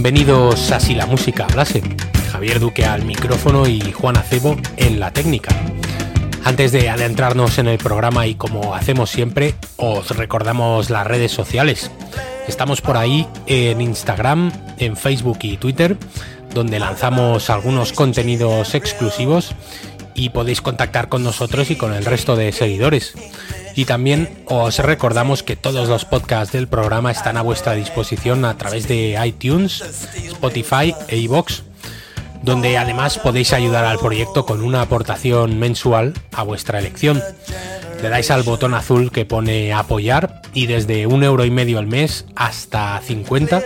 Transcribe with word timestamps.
Bienvenidos 0.00 0.70
a 0.70 0.78
Si 0.78 0.94
la 0.94 1.06
música 1.06 1.44
hablase. 1.44 1.82
Javier 2.30 2.60
Duque 2.60 2.84
al 2.84 3.04
micrófono 3.04 3.66
y 3.66 3.80
Juan 3.90 4.16
Acebo 4.16 4.56
en 4.76 5.00
la 5.00 5.10
técnica. 5.10 5.50
Antes 6.44 6.70
de 6.70 6.88
adentrarnos 6.88 7.58
en 7.58 7.66
el 7.66 7.78
programa 7.78 8.24
y 8.28 8.36
como 8.36 8.76
hacemos 8.76 9.10
siempre, 9.10 9.56
os 9.76 10.16
recordamos 10.16 10.88
las 10.88 11.04
redes 11.04 11.32
sociales. 11.32 11.90
Estamos 12.46 12.80
por 12.80 12.96
ahí 12.96 13.26
en 13.46 13.80
Instagram, 13.80 14.52
en 14.78 14.96
Facebook 14.96 15.40
y 15.42 15.56
Twitter, 15.56 15.96
donde 16.54 16.78
lanzamos 16.78 17.50
algunos 17.50 17.92
contenidos 17.92 18.76
exclusivos 18.76 19.52
y 20.14 20.28
podéis 20.28 20.62
contactar 20.62 21.08
con 21.08 21.24
nosotros 21.24 21.72
y 21.72 21.76
con 21.76 21.92
el 21.92 22.04
resto 22.04 22.36
de 22.36 22.52
seguidores. 22.52 23.14
Y 23.78 23.84
también 23.84 24.28
os 24.46 24.80
recordamos 24.80 25.44
que 25.44 25.54
todos 25.54 25.88
los 25.88 26.04
podcasts 26.04 26.52
del 26.52 26.66
programa 26.66 27.12
están 27.12 27.36
a 27.36 27.42
vuestra 27.42 27.74
disposición 27.74 28.44
a 28.44 28.56
través 28.56 28.88
de 28.88 29.16
iTunes, 29.24 29.80
Spotify 30.16 30.96
e 31.06 31.18
iVoox, 31.18 31.62
donde 32.42 32.76
además 32.76 33.20
podéis 33.20 33.52
ayudar 33.52 33.84
al 33.84 34.00
proyecto 34.00 34.44
con 34.44 34.64
una 34.64 34.82
aportación 34.82 35.60
mensual 35.60 36.14
a 36.32 36.42
vuestra 36.42 36.80
elección. 36.80 37.22
Le 38.02 38.08
dais 38.08 38.32
al 38.32 38.42
botón 38.42 38.74
azul 38.74 39.12
que 39.12 39.24
pone 39.24 39.72
apoyar 39.72 40.42
y 40.54 40.66
desde 40.66 41.06
un 41.06 41.22
euro 41.22 41.44
y 41.44 41.52
medio 41.52 41.78
al 41.78 41.86
mes 41.86 42.26
hasta 42.34 43.00
50 43.00 43.62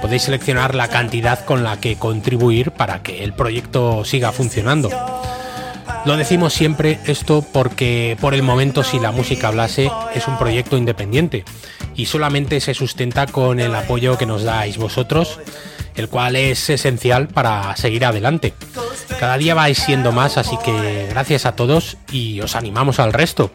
podéis 0.00 0.22
seleccionar 0.22 0.74
la 0.74 0.88
cantidad 0.88 1.44
con 1.44 1.64
la 1.64 1.78
que 1.78 1.96
contribuir 1.96 2.70
para 2.70 3.02
que 3.02 3.24
el 3.24 3.34
proyecto 3.34 4.06
siga 4.06 4.32
funcionando. 4.32 4.88
Lo 6.06 6.16
decimos 6.16 6.54
siempre 6.54 6.98
esto 7.06 7.44
porque 7.52 8.16
por 8.20 8.34
el 8.34 8.42
momento 8.42 8.82
si 8.82 8.98
la 8.98 9.12
música 9.12 9.48
hablase 9.48 9.90
es 10.14 10.26
un 10.28 10.38
proyecto 10.38 10.76
independiente 10.76 11.44
y 11.94 12.06
solamente 12.06 12.60
se 12.60 12.72
sustenta 12.72 13.26
con 13.26 13.60
el 13.60 13.74
apoyo 13.74 14.16
que 14.16 14.24
nos 14.24 14.42
dais 14.42 14.78
vosotros, 14.78 15.38
el 15.96 16.08
cual 16.08 16.36
es 16.36 16.70
esencial 16.70 17.28
para 17.28 17.76
seguir 17.76 18.06
adelante. 18.06 18.54
Cada 19.18 19.36
día 19.36 19.54
vais 19.54 19.76
siendo 19.76 20.10
más, 20.12 20.38
así 20.38 20.56
que 20.64 21.06
gracias 21.10 21.44
a 21.44 21.52
todos 21.52 21.98
y 22.10 22.40
os 22.40 22.56
animamos 22.56 22.98
al 22.98 23.12
resto. 23.12 23.50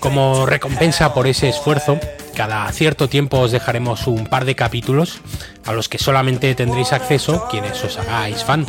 Como 0.00 0.46
recompensa 0.46 1.14
por 1.14 1.28
ese 1.28 1.48
esfuerzo, 1.48 2.00
cada 2.34 2.70
cierto 2.72 3.08
tiempo 3.08 3.38
os 3.38 3.52
dejaremos 3.52 4.08
un 4.08 4.26
par 4.26 4.44
de 4.44 4.56
capítulos 4.56 5.20
a 5.64 5.72
los 5.72 5.88
que 5.88 5.98
solamente 5.98 6.54
tendréis 6.56 6.92
acceso 6.92 7.46
quienes 7.48 7.84
os 7.84 7.98
hagáis 7.98 8.42
fan. 8.42 8.66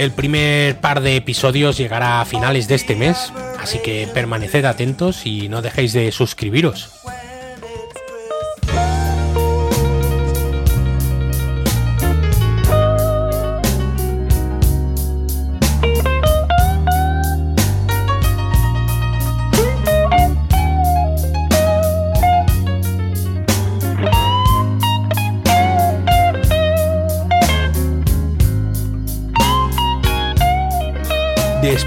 El 0.00 0.12
primer 0.12 0.80
par 0.80 1.02
de 1.02 1.16
episodios 1.16 1.76
llegará 1.76 2.22
a 2.22 2.24
finales 2.24 2.68
de 2.68 2.74
este 2.74 2.96
mes, 2.96 3.34
así 3.60 3.80
que 3.80 4.08
permaneced 4.14 4.64
atentos 4.64 5.26
y 5.26 5.50
no 5.50 5.60
dejéis 5.60 5.92
de 5.92 6.10
suscribiros. 6.10 6.99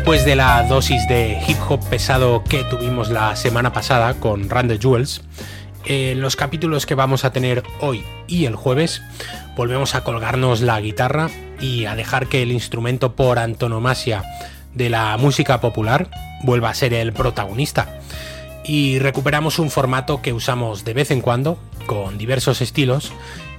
Después 0.04 0.26
de 0.26 0.36
la 0.36 0.64
dosis 0.64 1.08
de 1.08 1.42
hip 1.48 1.56
hop 1.70 1.80
pesado 1.88 2.44
que 2.44 2.66
tuvimos 2.66 3.10
la 3.10 3.38
semana 3.38 3.72
pasada 3.72 4.16
con 4.16 4.50
Randall 4.50 4.82
Jewels, 4.82 5.22
en 5.86 6.20
los 6.20 6.36
capítulos 6.36 6.86
que 6.86 6.94
vamos 6.94 7.24
a 7.24 7.32
tener 7.32 7.64
hoy 7.80 8.04
y 8.28 8.44
el 8.44 8.58
jueves, 8.58 9.02
volvemos 9.56 9.96
a 9.96 10.04
colgarnos 10.04 10.60
la 10.60 10.82
guitarra 10.82 11.30
y 11.62 11.86
a 11.86 11.96
dejar 11.96 12.28
que 12.28 12.42
el 12.42 12.52
instrumento 12.52 13.16
por 13.16 13.40
antonomasia 13.40 14.26
de 14.74 14.90
la 14.90 15.16
música 15.16 15.62
popular 15.62 16.10
vuelva 16.44 16.70
a 16.70 16.76
ser 16.76 16.94
el 16.94 17.14
protagonista. 17.14 18.02
Y 18.66 19.00
recuperamos 19.00 19.58
un 19.58 19.72
formato 19.72 20.22
que 20.22 20.34
usamos 20.34 20.84
de 20.84 20.96
vez 20.96 21.12
en 21.12 21.22
cuando, 21.22 21.58
con 21.86 22.18
diversos 22.18 22.60
estilos, 22.60 23.14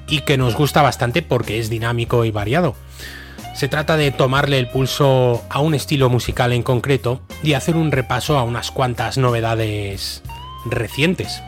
y 0.07 0.21
que 0.21 0.37
nos 0.37 0.55
gusta 0.57 0.83
bastante 0.83 1.23
porque 1.23 1.59
es 1.59 1.71
dinámico 1.71 2.27
y 2.27 2.31
variado. 2.31 2.77
Se 3.55 3.69
trata 3.69 3.97
de 3.97 4.11
tomarle 4.11 4.59
el 4.59 4.67
pulso 4.67 5.45
a 5.49 5.61
un 5.61 5.75
estilo 5.75 6.11
musical 6.11 6.53
en 6.53 6.65
concreto 6.65 7.21
y 7.43 7.53
hacer 7.53 7.77
un 7.77 7.93
repaso 7.93 8.37
a 8.37 8.43
unas 8.43 8.73
cuantas 8.73 9.17
novedades 9.17 10.23
recientes. 10.67 11.41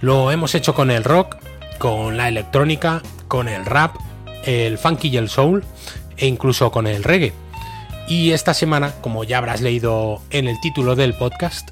Lo 0.00 0.30
hemos 0.30 0.54
hecho 0.54 0.74
con 0.74 0.90
el 0.90 1.04
rock, 1.04 1.36
con 1.78 2.16
la 2.16 2.28
electrónica, 2.28 3.02
con 3.28 3.48
el 3.48 3.66
rap, 3.66 3.94
el 4.44 4.78
funky 4.78 5.08
y 5.08 5.18
el 5.18 5.28
soul 5.28 5.64
e 6.16 6.26
incluso 6.26 6.70
con 6.70 6.86
el 6.86 7.04
reggae. 7.04 7.34
Y 8.08 8.30
esta 8.32 8.54
semana, 8.54 8.92
como 9.02 9.24
ya 9.24 9.36
habrás 9.38 9.60
leído 9.60 10.22
en 10.30 10.48
el 10.48 10.58
título 10.60 10.96
del 10.96 11.12
podcast, 11.12 11.70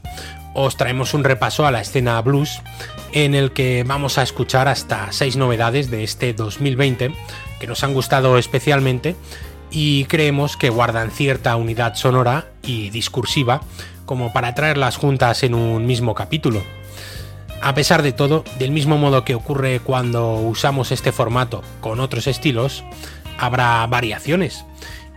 os 0.55 0.77
traemos 0.77 1.15
un 1.15 1.25
repaso 1.25 1.67
a 1.67 1.71
la 1.71 1.81
escena 1.81 2.21
blues 2.21 2.61
en 3.13 3.35
el 3.35 3.53
que 3.53 3.85
vamos 3.87 4.19
a 4.19 4.23
escuchar 4.23 4.69
hasta 4.69 5.13
seis 5.13 5.37
novedades 5.37 5.91
de 5.91 6.05
este 6.05 6.35
2020 6.35 7.15
que 7.59 7.67
nos 7.67 7.85
han 7.85 7.95
gustado 7.95 8.37
especialmente 8.37 9.17
y 9.73 10.05
creemos 10.05 10.57
que 10.57 10.71
guardan 10.71 11.11
cierta 11.11 11.57
unidad 11.57 11.95
sonora 11.95 12.47
y 12.63 12.91
discursiva 12.91 13.63
como 14.05 14.33
para 14.33 14.55
traerlas 14.55 14.97
juntas 14.97 15.43
en 15.43 15.55
un 15.55 15.87
mismo 15.87 16.15
capítulo. 16.15 16.63
A 17.63 17.75
pesar 17.75 18.03
de 18.03 18.13
todo, 18.13 18.45
del 18.59 18.73
mismo 18.73 18.99
modo 18.99 19.25
que 19.25 19.35
ocurre 19.35 19.81
cuando 19.81 20.35
usamos 20.35 20.93
este 20.93 21.13
formato 21.13 21.63
con 21.81 22.01
otros 22.01 22.27
estilos, 22.27 22.85
habrá 23.39 23.87
variaciones. 23.87 24.65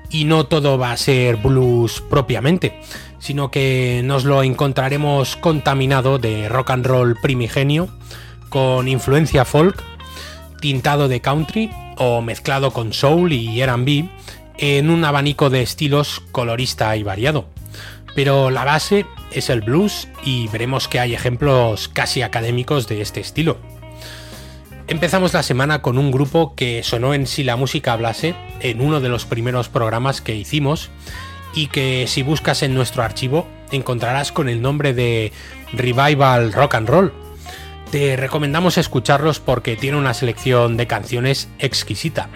Y 0.09 0.25
no 0.25 0.45
todo 0.45 0.77
va 0.77 0.91
a 0.91 0.97
ser 0.97 1.37
blues 1.37 2.03
propiamente, 2.09 2.79
sino 3.19 3.49
que 3.49 4.01
nos 4.05 4.23
lo 4.23 4.43
encontraremos 4.43 5.35
contaminado 5.35 6.19
de 6.19 6.47
rock 6.47 6.69
and 6.69 6.85
roll 6.85 7.17
primigenio, 7.19 7.89
con 8.49 8.87
influencia 8.87 9.43
folk, 9.43 9.83
tintado 10.61 11.07
de 11.07 11.21
country 11.21 11.71
o 11.97 12.21
mezclado 12.21 12.71
con 12.71 12.93
soul 12.93 13.33
y 13.33 13.65
RB, 13.65 14.07
en 14.57 14.89
un 14.89 15.03
abanico 15.05 15.49
de 15.49 15.61
estilos 15.61 16.21
colorista 16.31 16.95
y 16.95 17.03
variado. 17.03 17.47
Pero 18.15 18.49
la 18.49 18.63
base 18.63 19.05
es 19.31 19.49
el 19.49 19.61
blues 19.61 20.07
y 20.23 20.47
veremos 20.47 20.87
que 20.87 20.99
hay 20.99 21.13
ejemplos 21.13 21.89
casi 21.89 22.21
académicos 22.21 22.87
de 22.87 23.01
este 23.01 23.19
estilo. 23.19 23.57
Empezamos 24.87 25.33
la 25.33 25.43
semana 25.43 25.81
con 25.81 25.97
un 25.97 26.11
grupo 26.11 26.53
que 26.55 26.83
sonó 26.83 27.13
en 27.13 27.25
Si 27.25 27.43
la 27.43 27.55
música 27.55 27.93
hablase 27.93 28.35
en 28.59 28.81
uno 28.81 29.01
de 29.01 29.09
los 29.09 29.25
primeros 29.25 29.67
programas 29.67 30.21
que 30.21 30.35
hicimos 30.35 30.91
y 31.55 31.67
que 31.67 32.05
si 32.07 32.21
buscas 32.21 32.61
en 32.61 32.75
nuestro 32.75 33.01
archivo 33.01 33.47
encontrarás 33.71 34.31
con 34.31 34.47
el 34.47 34.61
nombre 34.61 34.93
de 34.93 35.31
Revival 35.73 36.53
Rock 36.53 36.75
and 36.75 36.87
Roll. 36.87 37.13
Te 37.91 38.15
recomendamos 38.15 38.77
escucharlos 38.77 39.39
porque 39.39 39.75
tiene 39.75 39.97
una 39.97 40.13
selección 40.13 40.77
de 40.77 40.87
canciones 40.87 41.49
exquisita. 41.59 42.29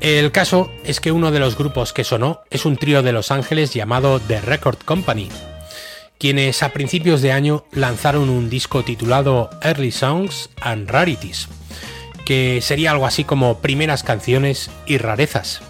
El 0.00 0.30
caso 0.30 0.70
es 0.84 1.00
que 1.00 1.10
uno 1.10 1.32
de 1.32 1.40
los 1.40 1.58
grupos 1.58 1.92
que 1.92 2.04
sonó 2.04 2.40
es 2.50 2.64
un 2.64 2.76
trío 2.76 3.02
de 3.02 3.12
Los 3.12 3.32
Ángeles 3.32 3.74
llamado 3.74 4.20
The 4.20 4.40
Record 4.40 4.78
Company, 4.84 5.28
quienes 6.18 6.62
a 6.62 6.72
principios 6.72 7.20
de 7.20 7.32
año 7.32 7.64
lanzaron 7.72 8.28
un 8.28 8.48
disco 8.48 8.84
titulado 8.84 9.50
Early 9.60 9.90
Songs 9.90 10.50
and 10.60 10.88
Rarities, 10.88 11.48
que 12.24 12.60
sería 12.62 12.92
algo 12.92 13.06
así 13.06 13.24
como 13.24 13.58
primeras 13.58 14.04
canciones 14.04 14.70
y 14.86 14.98
rarezas. 14.98 15.62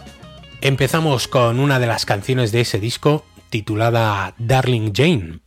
Empezamos 0.60 1.26
con 1.26 1.58
una 1.58 1.78
de 1.78 1.86
las 1.86 2.04
canciones 2.04 2.52
de 2.52 2.60
ese 2.62 2.78
disco 2.78 3.24
titulada 3.48 4.34
Darling 4.36 4.92
Jane. 4.94 5.38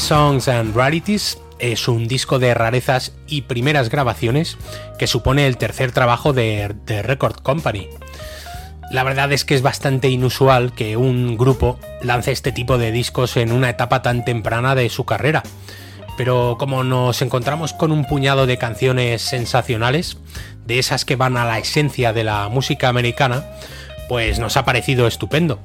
Songs 0.00 0.48
and 0.48 0.74
Rarities 0.76 1.38
es 1.58 1.88
un 1.88 2.06
disco 2.08 2.38
de 2.38 2.54
rarezas 2.54 3.12
y 3.26 3.42
primeras 3.42 3.88
grabaciones 3.88 4.58
que 4.98 5.06
supone 5.06 5.46
el 5.46 5.56
tercer 5.56 5.92
trabajo 5.92 6.32
de 6.32 6.74
The 6.84 7.02
Record 7.02 7.36
Company. 7.42 7.88
La 8.90 9.04
verdad 9.04 9.32
es 9.32 9.44
que 9.44 9.54
es 9.54 9.62
bastante 9.62 10.08
inusual 10.08 10.72
que 10.72 10.96
un 10.96 11.36
grupo 11.36 11.78
lance 12.02 12.32
este 12.32 12.52
tipo 12.52 12.78
de 12.78 12.92
discos 12.92 13.36
en 13.36 13.52
una 13.52 13.70
etapa 13.70 14.02
tan 14.02 14.24
temprana 14.24 14.74
de 14.74 14.88
su 14.90 15.04
carrera, 15.04 15.42
pero 16.16 16.56
como 16.58 16.84
nos 16.84 17.22
encontramos 17.22 17.72
con 17.72 17.90
un 17.92 18.04
puñado 18.04 18.46
de 18.46 18.58
canciones 18.58 19.22
sensacionales, 19.22 20.18
de 20.66 20.78
esas 20.78 21.04
que 21.04 21.16
van 21.16 21.36
a 21.36 21.44
la 21.44 21.58
esencia 21.58 22.12
de 22.12 22.24
la 22.24 22.48
música 22.48 22.88
americana, 22.88 23.44
pues 24.08 24.38
nos 24.38 24.56
ha 24.56 24.64
parecido 24.64 25.06
estupendo. 25.06 25.58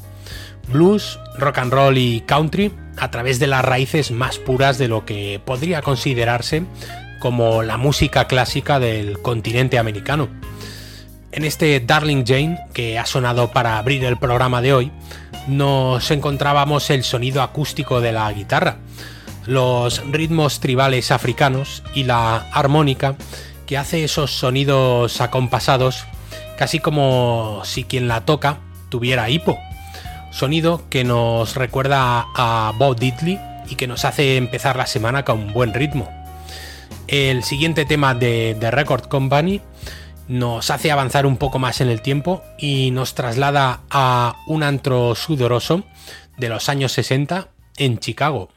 Blues, 0.68 1.20
rock 1.38 1.58
and 1.60 1.74
roll 1.74 1.98
y 1.98 2.22
country 2.22 2.72
a 2.98 3.12
través 3.12 3.40
de 3.40 3.48
las 3.48 3.66
raíces 3.66 4.12
más 4.12 4.38
puras 4.38 4.78
de 4.78 4.88
lo 4.88 5.06
que 5.06 5.42
podría 5.44 5.82
considerarse 5.82 6.64
como 7.20 7.64
la 7.64 7.78
música 7.78 8.26
clásica 8.26 8.80
del 8.80 9.22
continente 9.22 9.78
americano. 9.78 10.30
En 11.32 11.46
este 11.46 11.80
Darling 11.80 12.26
Jane, 12.26 12.60
que 12.74 13.00
ha 13.00 13.06
sonado 13.06 13.52
para 13.52 13.78
abrir 13.78 14.04
el 14.04 14.18
programa 14.18 14.62
de 14.62 14.74
hoy, 14.74 14.92
nos 15.48 16.12
encontrábamos 16.12 16.90
el 16.90 17.04
sonido 17.04 17.42
acústico 17.42 18.02
de 18.02 18.12
la 18.12 18.32
guitarra, 18.34 18.78
los 19.46 20.04
ritmos 20.12 20.60
tribales 20.60 21.12
africanos 21.12 21.84
y 21.96 22.04
la 22.04 22.50
armónica 22.52 23.16
que 23.66 23.78
hace 23.78 24.04
esos 24.04 24.32
sonidos 24.32 25.22
acompasados 25.22 26.06
casi 26.58 26.80
como 26.80 27.62
si 27.64 27.84
quien 27.84 28.08
la 28.08 28.22
toca 28.26 28.58
tuviera 28.90 29.30
hipo 29.30 29.58
Sonido 30.32 30.82
que 30.90 31.04
nos 31.04 31.56
recuerda 31.56 32.26
a 32.34 32.74
Bob 32.78 32.98
Diddley 32.98 33.40
y 33.70 33.76
que 33.76 33.86
nos 33.86 34.06
hace 34.06 34.38
empezar 34.38 34.78
la 34.78 34.88
semana 34.88 35.24
con 35.24 35.54
buen 35.54 35.74
ritmo. 35.74 36.10
El 37.08 37.44
siguiente 37.44 37.86
tema 37.86 38.16
de 38.16 38.56
The 38.60 38.72
Record 38.72 39.08
Company 39.08 39.62
nos 40.30 40.72
hace 40.72 40.92
avanzar 40.92 41.26
un 41.26 41.36
poco 41.36 41.60
más 41.60 41.82
en 41.82 41.90
el 41.90 42.02
tiempo 42.02 42.42
y 42.58 42.92
nos 42.92 43.14
traslada 43.14 43.82
a 43.90 44.38
un 44.48 44.64
antro 44.64 45.16
sudoroso 45.16 45.84
de 46.38 46.48
los 46.48 46.70
años 46.70 46.94
60 46.94 47.50
en 47.78 48.00
Chicago. 48.00 48.50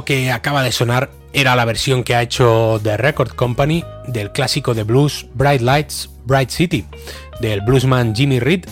Que 0.00 0.32
acaba 0.32 0.62
de 0.62 0.72
sonar 0.72 1.10
era 1.34 1.54
la 1.54 1.66
versión 1.66 2.02
que 2.02 2.14
ha 2.14 2.22
hecho 2.22 2.80
The 2.82 2.96
Record 2.96 3.34
Company 3.34 3.84
del 4.06 4.32
clásico 4.32 4.72
de 4.72 4.84
blues 4.84 5.26
Bright 5.34 5.60
Lights, 5.60 6.08
Bright 6.24 6.48
City, 6.48 6.86
del 7.40 7.60
bluesman 7.60 8.16
Jimmy 8.16 8.40
Reed. 8.40 8.64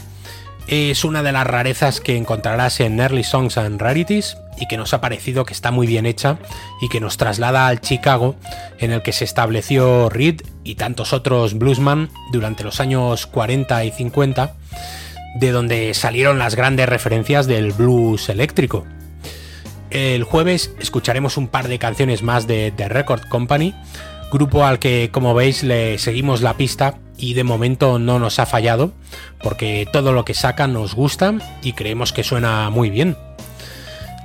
Es 0.67 1.05
una 1.05 1.23
de 1.23 1.33
las 1.33 1.47
rarezas 1.47 2.01
que 2.01 2.17
encontrarás 2.17 2.81
en 2.81 2.99
Early 2.99 3.23
Songs 3.23 3.59
and 3.59 3.79
Rarities 3.83 4.39
y 4.59 4.67
que 4.67 4.79
nos 4.79 4.95
ha 4.95 5.03
parecido 5.03 5.45
que 5.45 5.53
está 5.53 5.71
muy 5.71 5.87
bien 5.87 6.07
hecha 6.07 6.39
y 6.81 6.89
que 6.89 7.01
nos 7.01 7.19
traslada 7.19 7.67
al 7.67 7.83
Chicago 7.83 8.37
en 8.79 8.91
el 8.91 9.03
que 9.03 9.13
se 9.13 9.25
estableció 9.25 10.09
Reed 10.09 10.41
y 10.65 10.77
tantos 10.77 11.13
otros 11.13 11.53
bluesman 11.53 12.09
durante 12.33 12.65
los 12.65 12.81
años 12.81 13.27
40 13.27 13.85
y 13.85 13.91
50, 13.91 14.55
de 15.35 15.51
donde 15.53 15.93
salieron 15.93 16.39
las 16.39 16.55
grandes 16.55 16.89
referencias 16.89 17.47
del 17.47 17.73
blues 17.73 18.31
eléctrico. 18.31 18.87
El 19.91 20.23
jueves 20.23 20.73
escucharemos 20.79 21.37
un 21.37 21.49
par 21.49 21.67
de 21.67 21.81
canciones 21.81 22.23
más 22.23 22.47
de 22.47 22.73
The 22.77 22.89
Record 22.89 23.29
Company, 23.29 23.75
grupo 24.31 24.65
al 24.65 24.79
que 24.79 25.11
como 25.13 25.35
veis 25.35 25.65
le 25.65 25.99
seguimos 25.99 26.43
la 26.43 26.55
pista 26.55 26.99
y 27.17 27.35
de 27.35 27.43
momento 27.43 27.99
no 27.99 28.21
nos 28.21 28.39
ha 28.39 28.47
fallado, 28.47 28.93
porque 29.43 29.89
todo 29.93 30.13
lo 30.13 30.25
que 30.25 30.35
saca 30.35 30.69
nos 30.69 30.95
gusta 30.95 31.35
y 31.63 31.73
creemos 31.73 32.13
que 32.13 32.23
suena 32.23 32.71
muy 32.71 32.89
bien. 32.89 33.17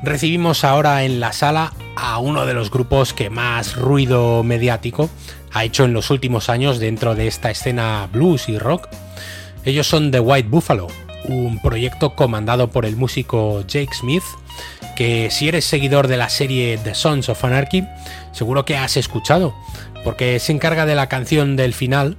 Recibimos 0.04 0.64
ahora 0.64 1.04
en 1.04 1.20
la 1.20 1.34
sala 1.34 1.74
a 1.96 2.20
uno 2.20 2.46
de 2.46 2.54
los 2.54 2.70
grupos 2.70 3.14
que 3.14 3.32
más 3.32 3.76
ruido 3.76 4.44
mediático 4.44 5.10
ha 5.52 5.64
hecho 5.64 5.84
en 5.86 5.94
los 5.94 6.12
últimos 6.12 6.50
años 6.50 6.78
dentro 6.78 7.16
de 7.16 7.26
esta 7.26 7.50
escena 7.50 8.08
blues 8.12 8.50
y 8.50 8.60
rock. 8.60 8.88
Ellos 9.64 9.88
son 9.88 10.12
The 10.12 10.20
White 10.20 10.50
Buffalo, 10.50 10.88
un 11.24 11.60
proyecto 11.60 12.14
comandado 12.14 12.70
por 12.70 12.86
el 12.86 12.96
músico 12.98 13.64
Jake 13.66 13.96
Smith, 13.96 14.24
que 14.96 15.30
si 15.30 15.48
eres 15.48 15.66
seguidor 15.66 16.08
de 16.08 16.18
la 16.18 16.30
serie 16.30 16.78
The 16.78 16.96
Sons 16.96 17.30
of 17.30 17.44
Anarchy, 17.44 17.84
seguro 18.32 18.66
que 18.66 18.78
has 18.78 18.98
escuchado, 18.98 19.56
porque 20.04 20.40
se 20.40 20.52
encarga 20.52 20.86
de 20.86 20.96
la 20.96 21.10
canción 21.10 21.56
del 21.56 21.74
final 21.74 22.18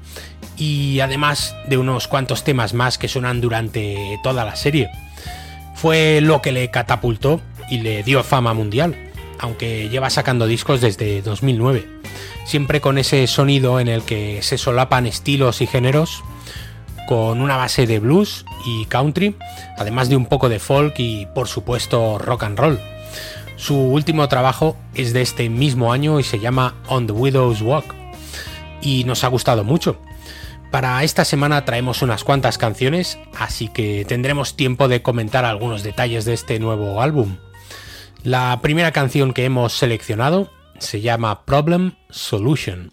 y 0.56 1.00
además 1.00 1.54
de 1.68 1.78
unos 1.78 2.08
cuantos 2.08 2.44
temas 2.44 2.74
más 2.74 2.98
que 2.98 3.08
suenan 3.08 3.40
durante 3.40 4.18
toda 4.22 4.44
la 4.44 4.56
serie. 4.56 4.90
Fue 5.74 6.20
lo 6.20 6.42
que 6.42 6.52
le 6.52 6.70
catapultó 6.70 7.40
y 7.70 7.78
le 7.78 8.02
dio 8.02 8.22
fama 8.22 8.54
mundial, 8.54 8.96
aunque 9.38 9.88
lleva 9.88 10.10
sacando 10.10 10.46
discos 10.46 10.80
desde 10.80 11.22
2009, 11.22 11.86
siempre 12.44 12.80
con 12.80 12.98
ese 12.98 13.26
sonido 13.26 13.80
en 13.80 13.88
el 13.88 14.02
que 14.02 14.42
se 14.42 14.58
solapan 14.58 15.06
estilos 15.06 15.60
y 15.60 15.66
géneros 15.66 16.22
con 17.06 17.40
una 17.40 17.56
base 17.56 17.86
de 17.86 17.98
blues 17.98 18.44
y 18.64 18.84
country, 18.86 19.36
además 19.78 20.08
de 20.08 20.16
un 20.16 20.26
poco 20.26 20.48
de 20.48 20.58
folk 20.58 20.94
y 20.98 21.26
por 21.34 21.48
supuesto 21.48 22.18
rock 22.18 22.44
and 22.44 22.58
roll. 22.58 22.80
Su 23.56 23.76
último 23.76 24.28
trabajo 24.28 24.76
es 24.94 25.12
de 25.12 25.22
este 25.22 25.48
mismo 25.48 25.92
año 25.92 26.20
y 26.20 26.22
se 26.22 26.38
llama 26.38 26.74
On 26.88 27.06
the 27.06 27.12
Widow's 27.12 27.62
Walk 27.62 27.94
y 28.82 29.04
nos 29.04 29.24
ha 29.24 29.28
gustado 29.28 29.64
mucho. 29.64 29.98
Para 30.70 31.02
esta 31.04 31.24
semana 31.24 31.64
traemos 31.64 32.02
unas 32.02 32.24
cuantas 32.24 32.58
canciones, 32.58 33.18
así 33.38 33.68
que 33.68 34.04
tendremos 34.06 34.56
tiempo 34.56 34.88
de 34.88 35.00
comentar 35.00 35.44
algunos 35.44 35.82
detalles 35.82 36.24
de 36.24 36.34
este 36.34 36.58
nuevo 36.58 37.00
álbum. 37.00 37.36
La 38.22 38.58
primera 38.60 38.92
canción 38.92 39.32
que 39.32 39.44
hemos 39.44 39.72
seleccionado 39.72 40.50
se 40.78 41.00
llama 41.00 41.44
Problem 41.44 41.94
Solution. 42.10 42.90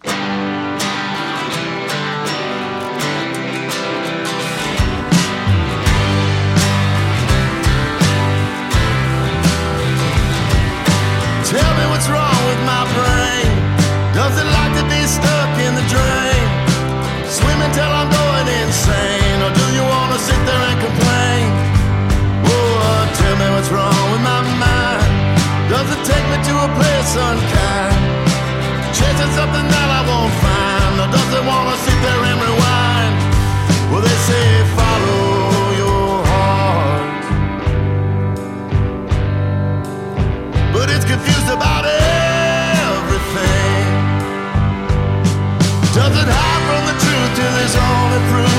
Through. 48.14 48.53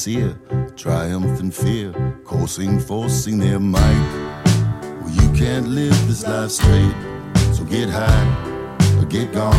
Sincere, 0.00 0.34
triumph 0.76 1.40
and 1.40 1.54
fear, 1.54 1.92
coursing, 2.24 2.80
forcing 2.80 3.38
their 3.38 3.60
might. 3.60 4.40
Well, 5.02 5.10
you 5.10 5.30
can't 5.38 5.68
live 5.68 5.94
this 6.08 6.26
life 6.26 6.52
straight, 6.52 6.94
so 7.52 7.64
get 7.64 7.90
high 7.90 8.78
or 8.98 9.04
get 9.04 9.30
gone. 9.34 9.52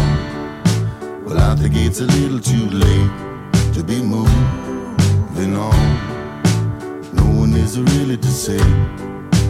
Well, 1.23 1.37
I 1.37 1.55
think 1.55 1.75
it's 1.75 1.99
a 1.99 2.05
little 2.05 2.39
too 2.39 2.67
late 2.71 3.73
to 3.75 3.83
be 3.83 4.01
moving 4.01 5.55
on. 5.55 7.13
No 7.13 7.25
one 7.39 7.53
is 7.53 7.79
really 7.79 8.17
to 8.17 8.27
say 8.27 8.63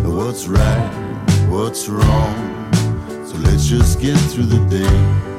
what's 0.04 0.50
right, 0.50 0.92
what's 1.48 1.88
wrong. 1.88 2.36
So 3.26 3.38
let's 3.38 3.66
just 3.66 4.02
get 4.02 4.18
through 4.18 4.48
the 4.48 4.60
day. 4.68 5.31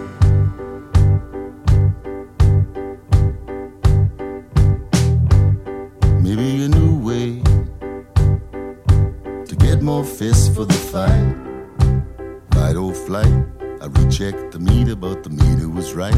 I 13.83 13.87
rechecked 13.87 14.53
the 14.53 14.61
meter, 14.61 14.95
but 14.95 15.25
the 15.25 15.31
meter 15.31 15.69
was 15.69 15.93
right. 15.93 16.15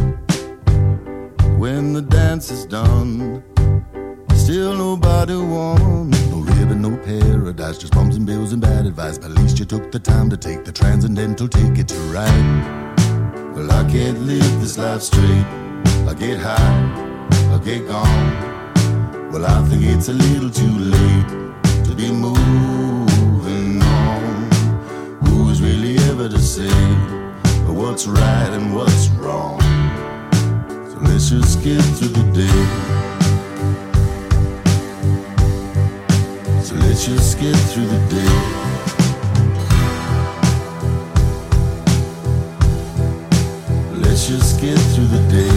When 1.56 1.94
the 1.94 2.02
dance 2.02 2.50
is 2.50 2.66
done, 2.66 3.42
still 4.34 4.76
nobody 4.76 5.34
won. 5.34 6.10
No 6.28 6.40
ribbon, 6.40 6.82
no 6.82 6.94
paradise, 6.98 7.78
just 7.78 7.94
bumps 7.94 8.16
and 8.16 8.26
bills 8.26 8.52
and 8.52 8.60
bad 8.60 8.84
advice. 8.84 9.16
But 9.16 9.30
at 9.30 9.38
least 9.38 9.58
you 9.58 9.64
took 9.64 9.90
the 9.90 9.98
time 9.98 10.28
to 10.28 10.36
take 10.36 10.66
the 10.66 10.72
transcendental 10.72 11.48
ticket 11.48 11.88
to 11.88 11.98
ride. 12.12 12.96
Well, 13.56 13.72
I 13.72 13.90
can't 13.90 14.20
live 14.26 14.60
this 14.60 14.76
life 14.76 15.00
straight. 15.00 15.46
I 16.06 16.14
get 16.18 16.38
high, 16.38 17.28
I 17.50 17.58
get 17.64 17.88
gone. 17.88 19.32
Well, 19.32 19.46
I 19.46 19.66
think 19.68 19.84
it's 19.84 20.08
a 20.08 20.12
little 20.12 20.50
too 20.50 20.76
late 20.96 21.28
to 21.86 21.94
be 21.96 22.12
moving 22.12 23.80
on. 23.80 24.50
Who 25.24 25.48
is 25.48 25.62
really 25.62 25.96
ever 26.10 26.28
to 26.28 26.38
say 26.38 27.23
what's 27.84 28.06
right 28.06 28.50
and 28.52 28.74
what's 28.74 29.08
wrong? 29.08 29.60
So 30.88 30.96
let's 31.02 31.28
just 31.28 31.62
get 31.62 31.82
through 31.96 32.08
the 32.08 32.24
day. 32.32 32.60
So 36.62 36.74
let's 36.76 37.04
just 37.04 37.38
get 37.38 37.54
through 37.70 37.88
the 37.94 38.00
day. 38.08 38.34
Let's 44.00 44.28
just 44.28 44.60
get 44.62 44.78
through 44.94 45.08
the 45.16 45.22
day. 45.28 45.56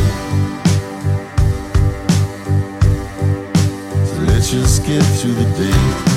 So 4.05 4.21
let's 4.23 4.51
just 4.51 4.85
get 4.85 5.03
through 5.19 5.33
the 5.33 5.45
day. 5.57 6.16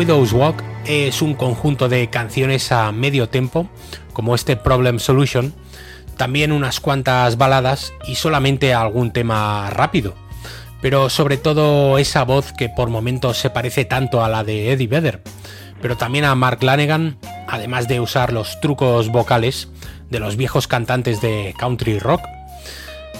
Widow's 0.00 0.32
Walk 0.32 0.64
es 0.86 1.20
un 1.20 1.34
conjunto 1.34 1.90
de 1.90 2.08
canciones 2.08 2.72
a 2.72 2.90
medio 2.90 3.28
tempo, 3.28 3.68
como 4.14 4.34
este 4.34 4.56
Problem 4.56 4.98
Solution, 4.98 5.52
también 6.16 6.52
unas 6.52 6.80
cuantas 6.80 7.36
baladas 7.36 7.92
y 8.08 8.14
solamente 8.14 8.72
algún 8.72 9.12
tema 9.12 9.68
rápido. 9.68 10.14
Pero 10.80 11.10
sobre 11.10 11.36
todo 11.36 11.98
esa 11.98 12.24
voz 12.24 12.54
que 12.54 12.70
por 12.70 12.88
momentos 12.88 13.36
se 13.36 13.50
parece 13.50 13.84
tanto 13.84 14.24
a 14.24 14.30
la 14.30 14.42
de 14.42 14.72
Eddie 14.72 14.86
Vedder, 14.86 15.22
pero 15.82 15.98
también 15.98 16.24
a 16.24 16.34
Mark 16.34 16.62
Lanegan, 16.62 17.18
además 17.46 17.86
de 17.86 18.00
usar 18.00 18.32
los 18.32 18.58
trucos 18.62 19.08
vocales 19.08 19.68
de 20.08 20.18
los 20.18 20.38
viejos 20.38 20.66
cantantes 20.66 21.20
de 21.20 21.54
country 21.58 21.98
rock. 21.98 22.22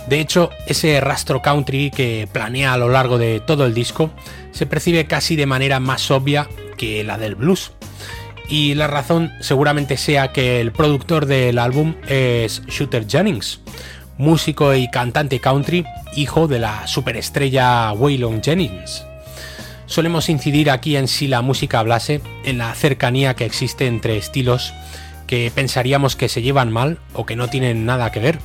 De 0.09 0.19
hecho, 0.19 0.49
ese 0.67 0.99
rastro 1.03 1.43
country 1.43 1.91
que 1.91 2.27
planea 2.33 2.73
a 2.73 2.79
lo 2.79 2.89
largo 2.89 3.19
de 3.19 3.41
todo 3.41 3.67
el 3.67 3.75
disco 3.75 4.11
se 4.51 4.65
percibe 4.65 5.05
casi 5.05 5.37
de 5.37 5.45
manera 5.45 5.79
más 5.79 6.11
obvia 6.11 6.49
que 6.81 7.05
la 7.05 7.19
del 7.19 7.35
blues 7.35 7.73
y 8.49 8.75
la 8.75 8.87
razón 8.87 9.31
seguramente 9.41 9.99
sea 9.99 10.33
que 10.33 10.63
el 10.63 10.73
productor 10.73 11.27
del 11.27 11.59
álbum 11.59 11.95
es 12.09 12.63
Shooter 12.67 13.07
Jennings, 13.07 13.61
músico 14.17 14.75
y 14.75 14.91
cantante 14.91 15.41
country, 15.41 15.85
hijo 16.17 16.49
de 16.49 16.59
la 16.59 16.87
superestrella 16.87 17.93
Waylon 17.93 18.43
Jennings. 18.43 19.05
Solemos 19.85 20.31
incidir 20.31 20.71
aquí 20.71 20.97
en 20.97 21.07
si 21.07 21.29
la 21.29 21.43
música 21.43 21.81
hablase, 21.81 22.23
en 22.45 22.57
la 22.57 22.75
cercanía 22.75 23.35
que 23.35 23.45
existe 23.45 23.87
entre 23.87 24.17
estilos 24.17 24.73
que 25.27 25.53
pensaríamos 25.55 26.17
que 26.17 26.31
se 26.31 26.41
llevan 26.41 26.73
mal 26.73 26.99
o 27.13 27.27
que 27.27 27.37
no 27.37 27.49
tienen 27.49 27.85
nada 27.85 28.11
que 28.11 28.21
ver. 28.21 28.39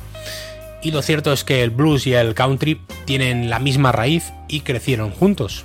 Y 0.82 0.90
lo 0.90 1.00
cierto 1.00 1.32
es 1.32 1.42
que 1.42 1.62
el 1.62 1.70
blues 1.70 2.06
y 2.06 2.12
el 2.12 2.34
country 2.34 2.82
tienen 3.06 3.48
la 3.48 3.60
misma 3.60 3.92
raíz 3.92 4.32
y 4.46 4.60
crecieron 4.60 5.10
juntos. 5.10 5.64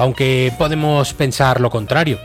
Aunque 0.00 0.50
podemos 0.56 1.12
pensar 1.12 1.60
lo 1.60 1.68
contrario, 1.68 2.18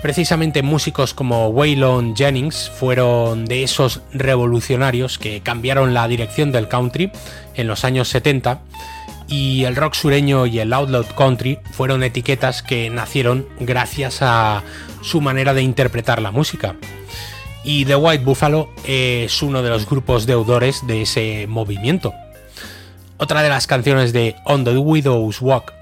Precisamente 0.00 0.62
músicos 0.62 1.14
como 1.14 1.48
Waylon 1.48 2.14
Jennings 2.14 2.68
fueron 2.68 3.46
de 3.46 3.62
esos 3.62 4.02
revolucionarios 4.12 5.16
que 5.16 5.40
cambiaron 5.40 5.94
la 5.94 6.06
dirección 6.08 6.52
del 6.52 6.68
country 6.68 7.10
en 7.54 7.66
los 7.68 7.86
años 7.86 8.10
70 8.10 8.60
y 9.28 9.64
el 9.64 9.76
rock 9.76 9.94
sureño 9.94 10.44
y 10.44 10.58
el 10.58 10.74
outlaw 10.74 11.06
country 11.16 11.58
fueron 11.72 12.02
etiquetas 12.02 12.62
que 12.62 12.90
nacieron 12.90 13.48
gracias 13.60 14.18
a 14.20 14.62
su 15.00 15.22
manera 15.22 15.54
de 15.54 15.62
interpretar 15.62 16.20
la 16.20 16.32
música. 16.32 16.76
Y 17.64 17.86
The 17.86 17.96
White 17.96 18.24
Buffalo 18.24 18.68
es 18.86 19.42
uno 19.42 19.62
de 19.62 19.70
los 19.70 19.88
grupos 19.88 20.26
deudores 20.26 20.86
de 20.86 21.00
ese 21.00 21.46
movimiento. 21.48 22.12
Otra 23.16 23.42
de 23.42 23.48
las 23.48 23.66
canciones 23.66 24.12
de 24.12 24.36
On 24.44 24.64
the 24.64 24.76
Widow's 24.76 25.40
Walk 25.40 25.72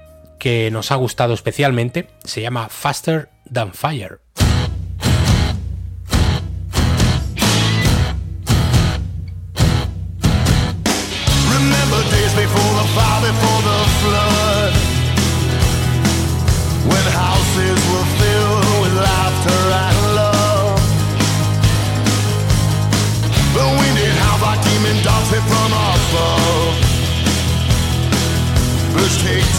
que 0.43 0.69
nos 0.71 0.91
ha 0.91 0.95
gustado 0.95 1.33
especialmente 1.33 2.09
se 2.25 2.41
llama 2.41 2.67
Faster 2.67 3.29
Than 3.49 3.73
Fire. 3.73 4.22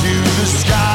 To 0.05 0.21
the 0.21 0.45
sky 0.45 0.94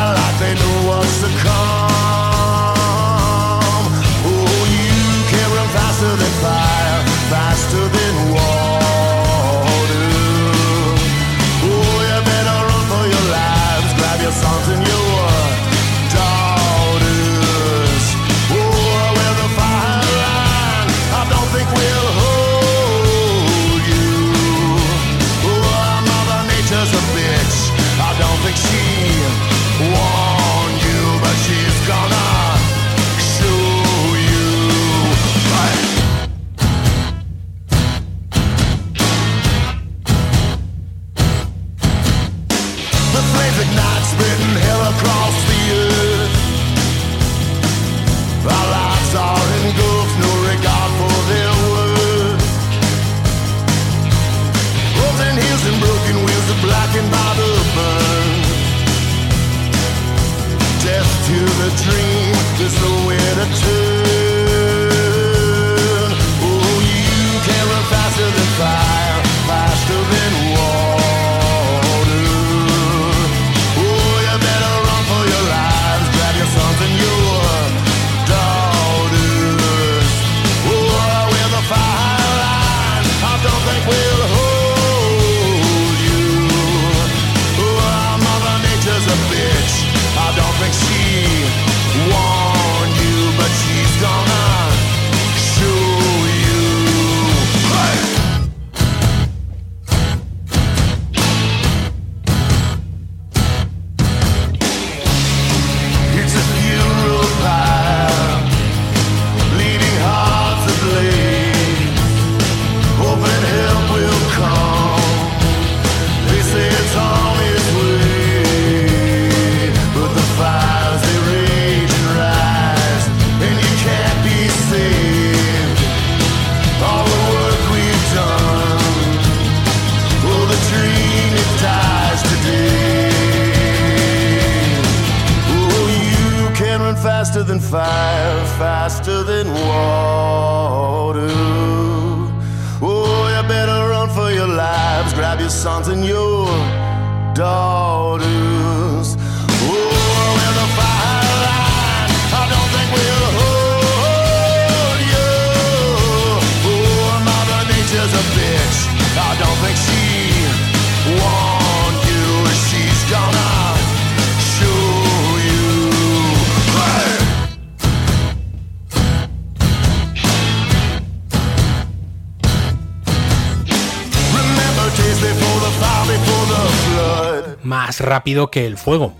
rápido 178.19 178.51
que 178.51 178.65
el 178.65 178.77
fuego. 178.77 179.13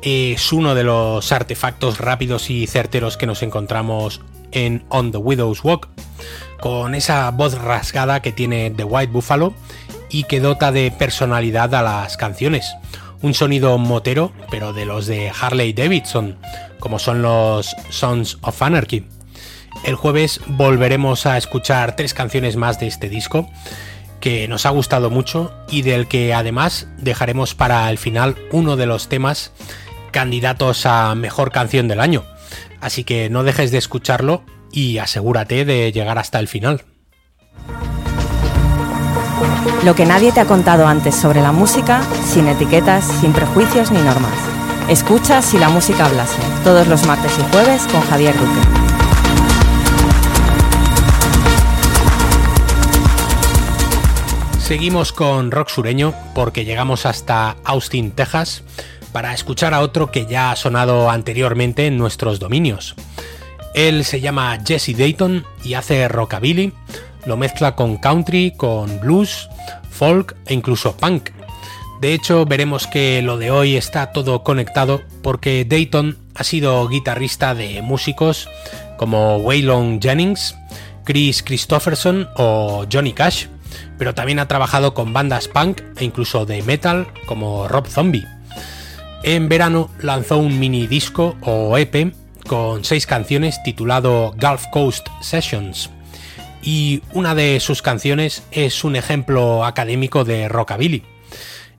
Es 0.00 0.50
uno 0.50 0.74
de 0.74 0.82
los 0.82 1.30
artefactos 1.30 1.98
rápidos 1.98 2.48
y 2.48 2.66
certeros 2.66 3.18
que 3.18 3.26
nos 3.26 3.42
encontramos 3.42 4.22
en 4.50 4.82
On 4.88 5.12
the 5.12 5.18
Widow's 5.18 5.62
Walk, 5.62 5.90
con 6.58 6.94
esa 6.94 7.30
voz 7.32 7.58
rasgada 7.58 8.22
que 8.22 8.32
tiene 8.32 8.70
The 8.70 8.84
White 8.84 9.12
Buffalo 9.12 9.52
y 10.08 10.24
que 10.24 10.40
dota 10.40 10.72
de 10.72 10.90
personalidad 10.90 11.74
a 11.74 11.82
las 11.82 12.16
canciones. 12.16 12.74
Un 13.20 13.34
sonido 13.34 13.76
motero, 13.76 14.32
pero 14.50 14.72
de 14.72 14.86
los 14.86 15.04
de 15.04 15.30
Harley 15.38 15.74
Davidson, 15.74 16.38
como 16.80 16.98
son 16.98 17.20
los 17.20 17.76
Sons 17.90 18.38
of 18.40 18.62
Anarchy. 18.62 19.04
El 19.84 19.96
jueves 19.96 20.40
volveremos 20.46 21.26
a 21.26 21.36
escuchar 21.36 21.94
tres 21.94 22.14
canciones 22.14 22.56
más 22.56 22.80
de 22.80 22.86
este 22.86 23.10
disco, 23.10 23.50
que 24.26 24.48
nos 24.48 24.66
ha 24.66 24.70
gustado 24.70 25.08
mucho 25.08 25.52
y 25.70 25.82
del 25.82 26.08
que 26.08 26.34
además 26.34 26.88
dejaremos 26.98 27.54
para 27.54 27.88
el 27.88 27.96
final 27.96 28.34
uno 28.50 28.74
de 28.74 28.84
los 28.84 29.08
temas 29.08 29.52
candidatos 30.10 30.84
a 30.84 31.14
mejor 31.14 31.52
canción 31.52 31.86
del 31.86 32.00
año. 32.00 32.24
Así 32.80 33.04
que 33.04 33.30
no 33.30 33.44
dejes 33.44 33.70
de 33.70 33.78
escucharlo 33.78 34.42
y 34.72 34.98
asegúrate 34.98 35.64
de 35.64 35.92
llegar 35.92 36.18
hasta 36.18 36.40
el 36.40 36.48
final. 36.48 36.82
Lo 39.84 39.94
que 39.94 40.06
nadie 40.06 40.32
te 40.32 40.40
ha 40.40 40.46
contado 40.46 40.88
antes 40.88 41.14
sobre 41.14 41.40
la 41.40 41.52
música, 41.52 42.02
sin 42.24 42.48
etiquetas, 42.48 43.04
sin 43.20 43.32
prejuicios 43.32 43.92
ni 43.92 44.00
normas. 44.00 44.34
Escucha 44.88 45.40
si 45.40 45.56
la 45.56 45.68
música 45.68 46.04
hablase, 46.04 46.42
todos 46.64 46.88
los 46.88 47.06
martes 47.06 47.30
y 47.38 47.52
jueves 47.52 47.86
con 47.92 48.00
Javier 48.00 48.34
Duque. 48.36 48.85
Seguimos 54.66 55.12
con 55.12 55.52
rock 55.52 55.68
sureño 55.68 56.12
porque 56.34 56.64
llegamos 56.64 57.06
hasta 57.06 57.56
Austin, 57.62 58.10
Texas, 58.10 58.64
para 59.12 59.32
escuchar 59.32 59.72
a 59.74 59.80
otro 59.80 60.10
que 60.10 60.26
ya 60.26 60.50
ha 60.50 60.56
sonado 60.56 61.08
anteriormente 61.08 61.86
en 61.86 61.96
nuestros 61.98 62.40
dominios. 62.40 62.96
Él 63.76 64.04
se 64.04 64.20
llama 64.20 64.58
Jesse 64.66 64.98
Dayton 64.98 65.44
y 65.62 65.74
hace 65.74 66.08
rockabilly, 66.08 66.72
lo 67.26 67.36
mezcla 67.36 67.76
con 67.76 67.98
country, 67.98 68.54
con 68.56 68.98
blues, 68.98 69.48
folk 69.88 70.34
e 70.46 70.54
incluso 70.54 70.96
punk. 70.96 71.30
De 72.00 72.12
hecho, 72.12 72.44
veremos 72.44 72.88
que 72.88 73.22
lo 73.22 73.38
de 73.38 73.52
hoy 73.52 73.76
está 73.76 74.10
todo 74.10 74.42
conectado 74.42 75.00
porque 75.22 75.64
Dayton 75.64 76.18
ha 76.34 76.42
sido 76.42 76.88
guitarrista 76.88 77.54
de 77.54 77.82
músicos 77.82 78.48
como 78.96 79.36
Waylon 79.36 80.02
Jennings, 80.02 80.56
Chris 81.04 81.44
Christopherson 81.44 82.28
o 82.34 82.84
Johnny 82.92 83.12
Cash, 83.12 83.46
pero 83.98 84.14
también 84.14 84.38
ha 84.38 84.48
trabajado 84.48 84.94
con 84.94 85.12
bandas 85.12 85.48
punk 85.48 85.80
e 85.96 86.04
incluso 86.04 86.46
de 86.46 86.62
metal 86.62 87.06
como 87.26 87.68
Rob 87.68 87.86
Zombie. 87.86 88.26
En 89.22 89.48
verano 89.48 89.90
lanzó 90.00 90.38
un 90.38 90.58
mini 90.58 90.86
disco 90.86 91.36
o 91.42 91.76
EP 91.78 92.14
con 92.46 92.84
seis 92.84 93.06
canciones 93.06 93.62
titulado 93.64 94.34
Gulf 94.40 94.64
Coast 94.70 95.08
Sessions 95.20 95.90
y 96.62 97.02
una 97.12 97.34
de 97.34 97.60
sus 97.60 97.80
canciones 97.80 98.42
es 98.50 98.84
un 98.84 98.96
ejemplo 98.96 99.64
académico 99.64 100.24
de 100.24 100.48
rockabilly. 100.48 101.04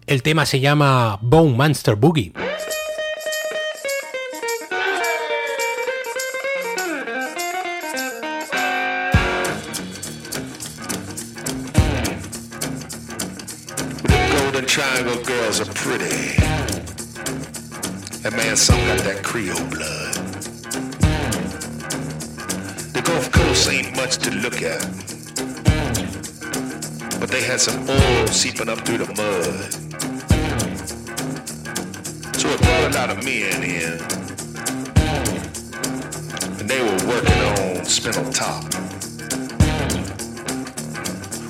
El 0.07 0.23
tema 0.23 0.45
se 0.45 0.61
llama 0.61 1.19
Bone 1.21 1.55
Monster 1.55 1.95
Boogie. 1.95 2.31
Girls 15.57 15.69
are 15.69 15.73
pretty. 15.73 16.35
And 18.25 18.35
man, 18.35 18.55
some 18.55 18.79
got 18.85 18.99
that 18.99 19.21
Creole 19.23 19.55
blood. 19.69 20.13
The 22.93 23.01
Gulf 23.01 23.31
Coast 23.31 23.69
ain't 23.69 23.95
much 23.95 24.17
to 24.17 24.31
look 24.31 24.61
at. 24.61 24.81
But 27.19 27.29
they 27.29 27.43
had 27.43 27.59
some 27.59 27.89
oil 27.89 28.27
seeping 28.27 28.69
up 28.69 28.79
through 28.79 28.99
the 28.99 29.07
mud. 29.07 29.73
So 32.35 32.49
it 32.49 32.61
brought 32.61 32.83
a 32.83 32.97
lot 32.97 33.09
of 33.09 33.23
men 33.23 33.63
in. 33.63 33.99
And 36.59 36.69
they 36.69 36.81
were 36.81 37.07
working 37.07 37.77
on 37.77 37.85
Spindle 37.85 38.31
Top. 38.31 38.86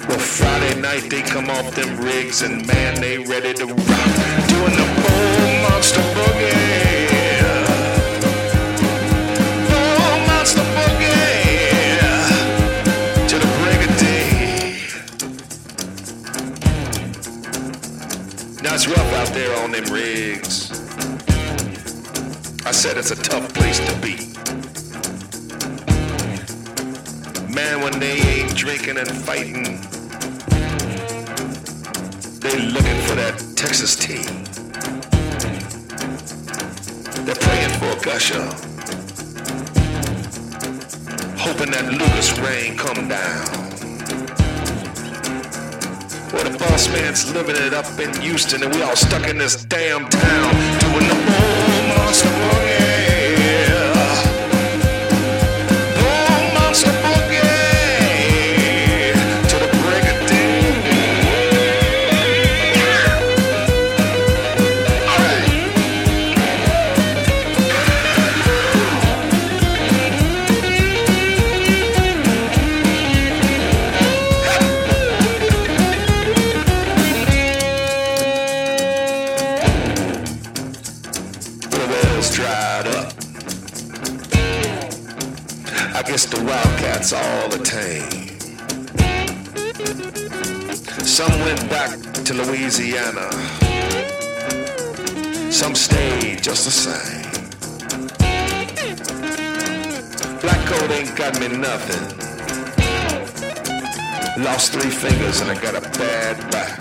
Well, 0.07 0.19
Friday 0.19 0.79
night 0.79 1.09
they 1.09 1.21
come 1.21 1.49
off 1.49 1.75
them 1.75 1.97
rigs 1.97 2.41
and 2.41 2.65
man, 2.65 3.01
they 3.01 3.17
ready 3.17 3.53
to 3.55 3.65
rock. 3.65 3.77
Doing 4.47 4.75
the 4.79 4.87
bull 5.03 5.61
monster 5.67 6.01
boogie. 6.15 6.53
Bull 9.69 10.17
monster 10.27 10.65
boogie. 10.75 11.69
To 13.27 13.35
the 13.37 13.47
break 13.59 13.81
of 13.89 13.93
day. 13.99 14.79
Now 18.63 18.73
it's 18.75 18.87
rough 18.87 19.13
out 19.13 19.29
there 19.33 19.53
on 19.61 19.71
them 19.71 19.85
rigs. 19.93 20.71
I 22.65 22.71
said 22.71 22.97
it's 22.97 23.11
a 23.11 23.15
tough 23.15 23.53
place 23.53 23.79
to 23.79 23.93
be. 23.99 24.15
Man, 27.53 27.81
when 27.81 27.99
they 27.99 28.19
ain't 28.19 28.55
drinking 28.55 28.97
and 28.97 29.09
fighting, 29.09 29.79
looking 32.77 33.01
for 33.07 33.15
that 33.15 33.35
Texas 33.55 33.95
tea. 33.95 34.23
They're 37.25 37.35
praying 37.35 37.73
for 37.79 37.89
a 37.97 37.99
gusher, 38.03 38.43
hoping 41.37 41.71
that 41.71 41.91
Lucas 41.91 42.37
rain 42.39 42.77
come 42.77 43.07
down. 43.07 43.47
Well, 46.31 46.51
the 46.51 46.57
boss 46.59 46.87
man's 46.89 47.31
living 47.33 47.55
it 47.55 47.73
up 47.73 47.99
in 47.99 48.13
Houston, 48.21 48.63
and 48.63 48.73
we 48.75 48.81
all 48.83 48.95
stuck 48.95 49.27
in 49.27 49.37
this 49.37 49.63
damn 49.65 50.07
town 50.09 50.76
got 101.31 101.41
me 101.41 101.57
nothing. 101.57 102.03
Lost 104.41 104.71
three 104.71 104.89
fingers 104.89 105.41
and 105.41 105.51
I 105.51 105.55
got 105.61 105.75
a 105.75 105.81
bad 105.81 106.51
back. 106.51 106.79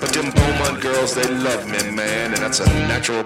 But 0.00 0.10
them 0.12 0.30
Beaumont 0.30 0.80
girls, 0.80 1.14
they 1.14 1.28
love 1.28 1.66
me, 1.66 1.90
man, 1.90 2.34
and 2.34 2.42
that's 2.42 2.60
a 2.60 2.66
natural 2.86 3.24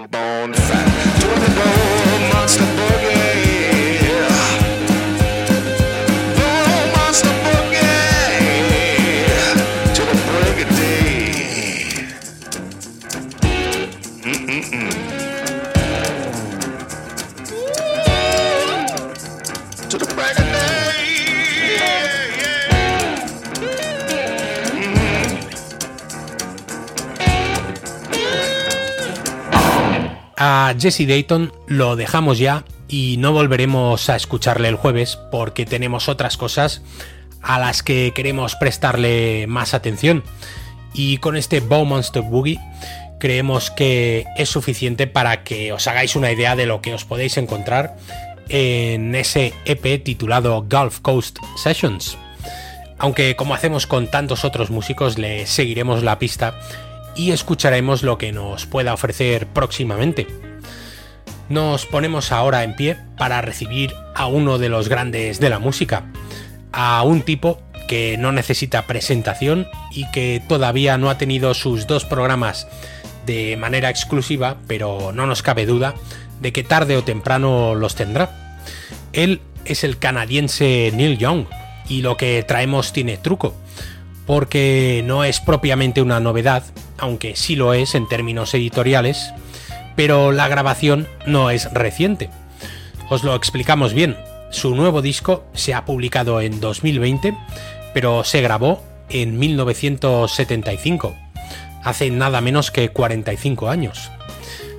Jesse 30.83 31.07
Dayton 31.07 31.53
lo 31.65 31.95
dejamos 31.95 32.37
ya 32.39 32.65
y 32.89 33.15
no 33.17 33.31
volveremos 33.31 34.09
a 34.09 34.17
escucharle 34.17 34.67
el 34.67 34.75
jueves 34.75 35.17
porque 35.31 35.65
tenemos 35.65 36.09
otras 36.09 36.35
cosas 36.35 36.81
a 37.41 37.57
las 37.57 37.83
que 37.83 38.11
queremos 38.13 38.55
prestarle 38.55 39.47
más 39.47 39.73
atención. 39.73 40.23
Y 40.93 41.19
con 41.19 41.37
este 41.37 41.61
Bow 41.61 41.85
Monster 41.85 42.21
Boogie 42.21 42.59
creemos 43.17 43.71
que 43.71 44.25
es 44.35 44.49
suficiente 44.49 45.07
para 45.07 45.45
que 45.45 45.71
os 45.71 45.87
hagáis 45.87 46.17
una 46.17 46.33
idea 46.33 46.57
de 46.57 46.65
lo 46.65 46.81
que 46.81 46.93
os 46.93 47.05
podéis 47.05 47.37
encontrar 47.37 47.95
en 48.49 49.15
ese 49.15 49.53
EP 49.63 50.03
titulado 50.03 50.67
Gulf 50.69 50.99
Coast 50.99 51.37
Sessions. 51.55 52.17
Aunque 52.99 53.37
como 53.37 53.55
hacemos 53.55 53.87
con 53.87 54.11
tantos 54.11 54.43
otros 54.43 54.69
músicos, 54.69 55.17
le 55.17 55.47
seguiremos 55.47 56.03
la 56.03 56.19
pista 56.19 56.59
y 57.15 57.31
escucharemos 57.31 58.03
lo 58.03 58.17
que 58.17 58.33
nos 58.33 58.65
pueda 58.65 58.93
ofrecer 58.93 59.47
próximamente. 59.47 60.52
Nos 61.53 61.85
ponemos 61.85 62.31
ahora 62.31 62.63
en 62.63 62.75
pie 62.75 62.97
para 63.15 63.39
recibir 63.43 63.93
a 64.15 64.25
uno 64.25 64.57
de 64.57 64.69
los 64.69 64.89
grandes 64.89 65.39
de 65.39 65.51
la 65.51 65.59
música, 65.59 66.05
a 66.71 67.03
un 67.03 67.21
tipo 67.21 67.61
que 67.87 68.17
no 68.17 68.31
necesita 68.31 68.87
presentación 68.87 69.67
y 69.91 70.09
que 70.09 70.41
todavía 70.49 70.97
no 70.97 71.11
ha 71.11 71.19
tenido 71.19 71.53
sus 71.53 71.85
dos 71.85 72.05
programas 72.05 72.67
de 73.27 73.55
manera 73.55 73.91
exclusiva, 73.91 74.57
pero 74.65 75.11
no 75.13 75.27
nos 75.27 75.43
cabe 75.43 75.67
duda 75.67 75.93
de 76.41 76.51
que 76.51 76.63
tarde 76.63 76.97
o 76.97 77.03
temprano 77.03 77.75
los 77.75 77.93
tendrá. 77.93 78.57
Él 79.13 79.39
es 79.63 79.83
el 79.83 79.99
canadiense 79.99 80.91
Neil 80.95 81.19
Young 81.19 81.45
y 81.87 82.01
lo 82.01 82.17
que 82.17 82.41
traemos 82.41 82.93
tiene 82.93 83.17
truco, 83.17 83.53
porque 84.25 85.03
no 85.05 85.23
es 85.23 85.39
propiamente 85.39 86.01
una 86.01 86.19
novedad, 86.19 86.63
aunque 86.97 87.35
sí 87.35 87.55
lo 87.55 87.75
es 87.75 87.93
en 87.93 88.07
términos 88.07 88.55
editoriales, 88.55 89.31
pero 89.95 90.31
la 90.31 90.47
grabación 90.47 91.07
no 91.25 91.49
es 91.49 91.71
reciente. 91.73 92.29
Os 93.09 93.23
lo 93.23 93.35
explicamos 93.35 93.93
bien. 93.93 94.17
Su 94.51 94.75
nuevo 94.75 95.01
disco 95.01 95.45
se 95.53 95.73
ha 95.73 95.85
publicado 95.85 96.41
en 96.41 96.59
2020, 96.59 97.35
pero 97.93 98.23
se 98.23 98.41
grabó 98.41 98.83
en 99.09 99.37
1975, 99.37 101.15
hace 101.83 102.09
nada 102.09 102.41
menos 102.41 102.71
que 102.71 102.89
45 102.89 103.69
años. 103.69 104.11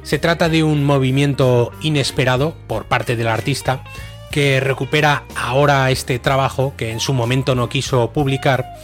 Se 0.02 0.18
trata 0.18 0.48
de 0.48 0.62
un 0.62 0.84
movimiento 0.84 1.72
inesperado 1.80 2.54
por 2.66 2.86
parte 2.86 3.16
del 3.16 3.28
artista 3.28 3.82
que 4.30 4.60
recupera 4.60 5.24
ahora 5.36 5.90
este 5.90 6.18
trabajo 6.18 6.74
que 6.76 6.90
en 6.90 7.00
su 7.00 7.14
momento 7.14 7.54
no 7.54 7.68
quiso 7.68 8.12
publicar, 8.12 8.74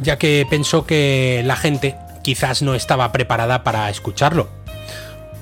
ya 0.00 0.18
que 0.18 0.46
pensó 0.48 0.84
que 0.84 1.42
la 1.44 1.56
gente 1.56 1.96
quizás 2.22 2.62
no 2.62 2.74
estaba 2.74 3.10
preparada 3.10 3.64
para 3.64 3.88
escucharlo. 3.90 4.59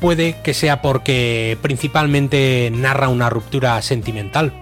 Puede 0.00 0.40
que 0.42 0.54
sea 0.54 0.80
porque 0.80 1.58
principalmente 1.60 2.70
narra 2.72 3.08
una 3.08 3.30
ruptura 3.30 3.80
sentimental, 3.82 4.52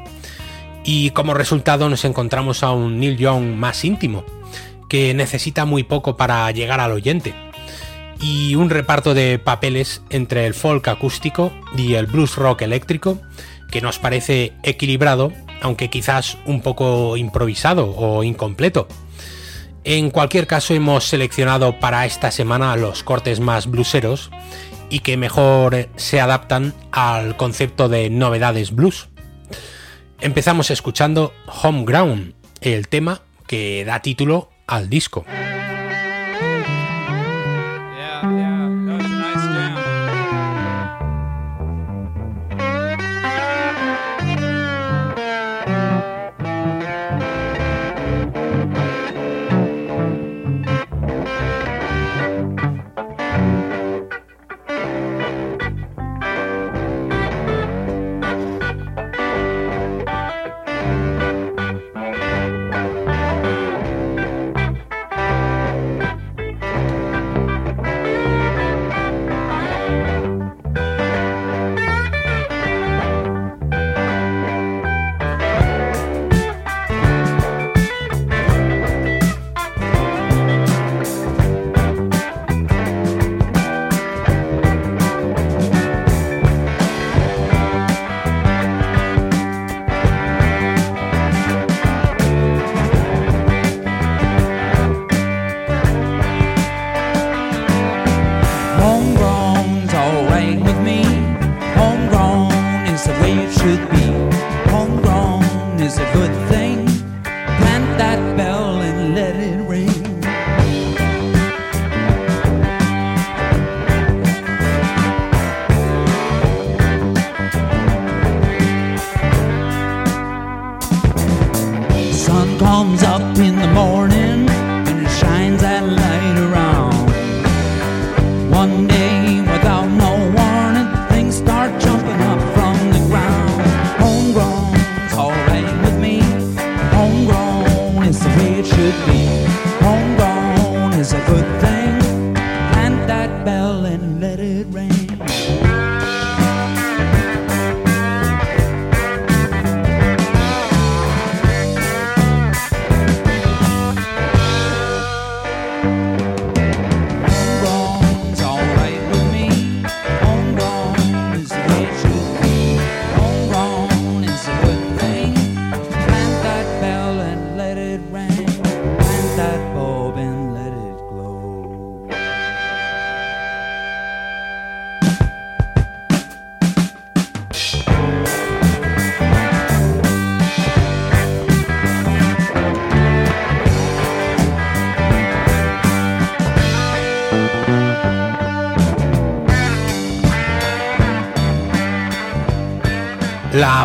y 0.82 1.10
como 1.10 1.34
resultado 1.34 1.90
nos 1.90 2.04
encontramos 2.04 2.62
a 2.62 2.70
un 2.70 3.00
Neil 3.00 3.18
Young 3.18 3.54
más 3.54 3.84
íntimo, 3.84 4.24
que 4.88 5.12
necesita 5.14 5.64
muy 5.64 5.82
poco 5.82 6.16
para 6.16 6.50
llegar 6.52 6.80
al 6.80 6.92
oyente, 6.92 7.34
y 8.18 8.54
un 8.54 8.70
reparto 8.70 9.12
de 9.12 9.38
papeles 9.38 10.00
entre 10.08 10.46
el 10.46 10.54
folk 10.54 10.88
acústico 10.88 11.52
y 11.76 11.94
el 11.94 12.06
blues 12.06 12.36
rock 12.36 12.62
eléctrico 12.62 13.20
que 13.70 13.82
nos 13.82 13.98
parece 13.98 14.54
equilibrado, 14.62 15.32
aunque 15.60 15.90
quizás 15.90 16.38
un 16.46 16.62
poco 16.62 17.16
improvisado 17.16 17.94
o 17.94 18.22
incompleto. 18.22 18.88
En 19.84 20.10
cualquier 20.10 20.46
caso 20.46 20.74
hemos 20.74 21.04
seleccionado 21.04 21.78
para 21.78 22.06
esta 22.06 22.30
semana 22.30 22.74
los 22.76 23.02
cortes 23.02 23.38
más 23.38 23.66
blueseros 23.66 24.30
y 24.90 25.00
que 25.00 25.16
mejor 25.16 25.88
se 25.96 26.20
adaptan 26.20 26.74
al 26.92 27.36
concepto 27.36 27.88
de 27.88 28.10
novedades 28.10 28.74
blues. 28.74 29.08
Empezamos 30.20 30.70
escuchando 30.70 31.32
Homeground, 31.62 32.34
el 32.60 32.88
tema 32.88 33.22
que 33.46 33.84
da 33.84 34.00
título 34.00 34.50
al 34.66 34.88
disco. 34.88 35.24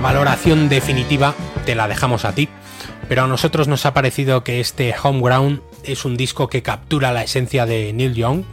Valoración 0.02 0.68
definitiva 0.68 1.36
te 1.66 1.76
la 1.76 1.88
dejamos 1.88 2.26
a 2.26 2.34
ti, 2.34 2.50
pero 3.08 3.24
a 3.24 3.28
nosotros 3.28 3.68
nos 3.68 3.86
ha 3.86 3.94
parecido 3.94 4.44
que 4.44 4.60
este 4.60 4.96
Homeground 5.02 5.62
es 5.84 6.06
un 6.06 6.18
disco 6.18 6.48
que 6.48 6.64
captura 6.64 7.12
la 7.12 7.24
esencia 7.24 7.66
de 7.68 7.94
Neil 7.94 8.16
Young 8.16 8.44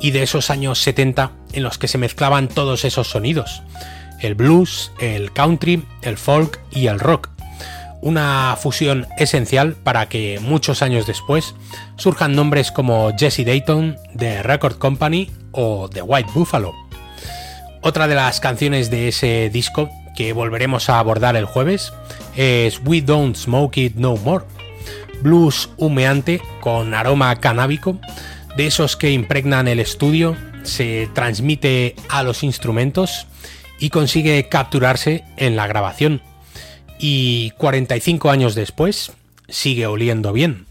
y 0.00 0.12
de 0.12 0.22
esos 0.22 0.50
años 0.50 0.78
70 0.80 1.32
en 1.52 1.62
los 1.62 1.76
que 1.76 1.88
se 1.88 1.98
mezclaban 1.98 2.48
todos 2.48 2.84
esos 2.86 3.08
sonidos, 3.08 3.62
el 4.20 4.34
blues, 4.34 4.92
el 4.98 5.32
country, 5.32 5.84
el 6.02 6.16
folk 6.16 6.58
y 6.70 6.86
el 6.86 7.00
rock. 7.00 7.28
Una 8.00 8.56
fusión 8.58 9.06
esencial 9.18 9.74
para 9.74 10.08
que 10.08 10.38
muchos 10.40 10.82
años 10.82 11.06
después 11.06 11.54
surjan 11.96 12.34
nombres 12.34 12.72
como 12.72 13.12
Jesse 13.16 13.44
Dayton, 13.44 13.98
The 14.16 14.42
Record 14.42 14.78
Company 14.78 15.30
o 15.52 15.90
The 15.90 16.02
White 16.02 16.30
Buffalo. 16.32 16.72
Otra 17.82 18.08
de 18.08 18.14
las 18.14 18.40
canciones 18.40 18.90
de 18.90 19.08
ese 19.08 19.50
disco 19.50 19.90
que 20.18 20.32
volveremos 20.32 20.90
a 20.90 20.98
abordar 20.98 21.36
el 21.36 21.44
jueves 21.44 21.92
es 22.34 22.80
We 22.84 23.02
Don't 23.02 23.36
Smoke 23.36 23.76
It 23.76 23.94
No 23.94 24.16
More, 24.16 24.44
blues 25.22 25.70
humeante 25.76 26.42
con 26.60 26.92
aroma 26.92 27.36
canábico, 27.36 28.00
de 28.56 28.66
esos 28.66 28.96
que 28.96 29.12
impregnan 29.12 29.68
el 29.68 29.78
estudio, 29.78 30.36
se 30.64 31.08
transmite 31.14 31.94
a 32.08 32.24
los 32.24 32.42
instrumentos 32.42 33.28
y 33.78 33.90
consigue 33.90 34.48
capturarse 34.48 35.22
en 35.36 35.54
la 35.54 35.68
grabación. 35.68 36.20
Y 36.98 37.52
45 37.52 38.28
años 38.28 38.56
después, 38.56 39.12
sigue 39.48 39.86
oliendo 39.86 40.32
bien. 40.32 40.66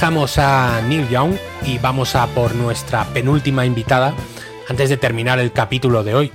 Dejamos 0.00 0.38
a 0.38 0.80
Neil 0.88 1.06
Young 1.10 1.34
y 1.66 1.76
vamos 1.76 2.16
a 2.16 2.26
por 2.28 2.54
nuestra 2.54 3.04
penúltima 3.12 3.66
invitada 3.66 4.14
antes 4.66 4.88
de 4.88 4.96
terminar 4.96 5.38
el 5.38 5.52
capítulo 5.52 6.02
de 6.02 6.14
hoy. 6.14 6.32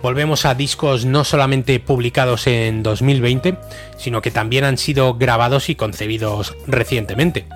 Volvemos 0.00 0.44
a 0.44 0.54
discos 0.54 1.04
no 1.04 1.24
solamente 1.24 1.80
publicados 1.80 2.46
en 2.46 2.84
2020, 2.84 3.58
sino 3.98 4.22
que 4.22 4.30
también 4.30 4.62
han 4.62 4.78
sido 4.78 5.14
grabados 5.14 5.70
y 5.70 5.74
concebidos 5.74 6.54
recientemente. 6.68 7.46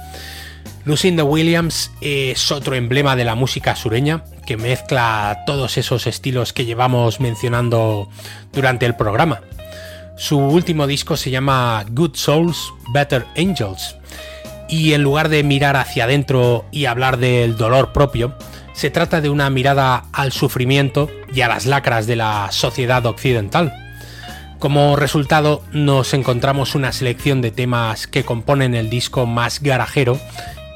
Lucinda 0.85 1.23
Williams 1.23 1.93
es 2.01 2.51
otro 2.51 2.75
emblema 2.75 3.15
de 3.15 3.25
la 3.25 3.37
música 3.37 3.77
sureña 3.77 4.25
que 4.45 4.57
mezcla 4.57 5.45
todos 5.47 5.79
esos 5.79 6.09
estilos 6.09 6.53
que 6.53 6.65
llevamos 6.65 7.21
mencionando 7.21 8.09
durante 8.53 8.87
el 8.87 8.97
programa. 8.97 9.43
Su 10.17 10.37
último 10.37 10.89
disco 10.89 11.17
se 11.17 11.31
llama 11.31 11.85
Good 11.91 12.17
Souls, 12.17 12.73
Better 12.93 13.25
Angels 13.37 13.95
y 14.69 14.93
en 14.93 15.03
lugar 15.03 15.29
de 15.29 15.43
mirar 15.43 15.77
hacia 15.77 16.05
adentro 16.05 16.65
y 16.71 16.85
hablar 16.85 17.19
del 17.19 17.57
dolor 17.57 17.93
propio, 17.93 18.37
se 18.73 18.91
trata 18.91 19.21
de 19.21 19.31
una 19.31 19.51
mirada 19.51 20.05
al 20.13 20.31
sufrimiento 20.31 21.11
y 21.35 21.41
a 21.41 21.49
las 21.49 21.67
lacras 21.67 22.07
de 22.07 22.17
la 22.17 22.49
sociedad 22.53 23.05
occidental. 23.07 23.73
Como 24.59 24.97
resultado 24.97 25.63
nos 25.73 26.15
encontramos 26.15 26.75
una 26.75 26.93
selección 26.93 27.41
de 27.41 27.51
temas 27.51 28.07
que 28.07 28.25
componen 28.25 28.75
el 28.75 28.91
disco 28.91 29.25
más 29.25 29.63
garajero 29.63 30.21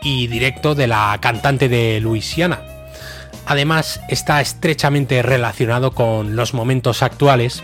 y 0.03 0.27
directo 0.27 0.75
de 0.75 0.87
la 0.87 1.19
cantante 1.21 1.69
de 1.69 2.01
Luisiana. 2.01 2.61
Además 3.47 4.01
está 4.09 4.41
estrechamente 4.41 5.23
relacionado 5.23 5.93
con 5.93 6.37
los 6.37 6.55
momentos 6.55 7.03
actuales 7.03 7.63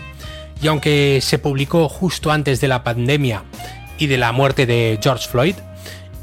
y 0.61 0.67
aunque 0.67 1.19
se 1.21 1.39
publicó 1.39 1.87
justo 1.87 2.31
antes 2.31 2.59
de 2.59 2.67
la 2.67 2.83
pandemia 2.83 3.43
y 3.97 4.07
de 4.07 4.17
la 4.17 4.31
muerte 4.31 4.65
de 4.65 4.99
George 5.01 5.27
Floyd, 5.27 5.55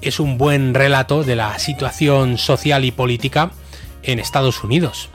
es 0.08 0.20
un 0.20 0.38
buen 0.38 0.74
relato 0.74 1.24
de 1.24 1.36
la 1.36 1.58
situación 1.58 2.38
social 2.38 2.84
y 2.84 2.92
política 2.92 3.50
en 4.02 4.18
Estados 4.18 4.62
Unidos. 4.62 5.08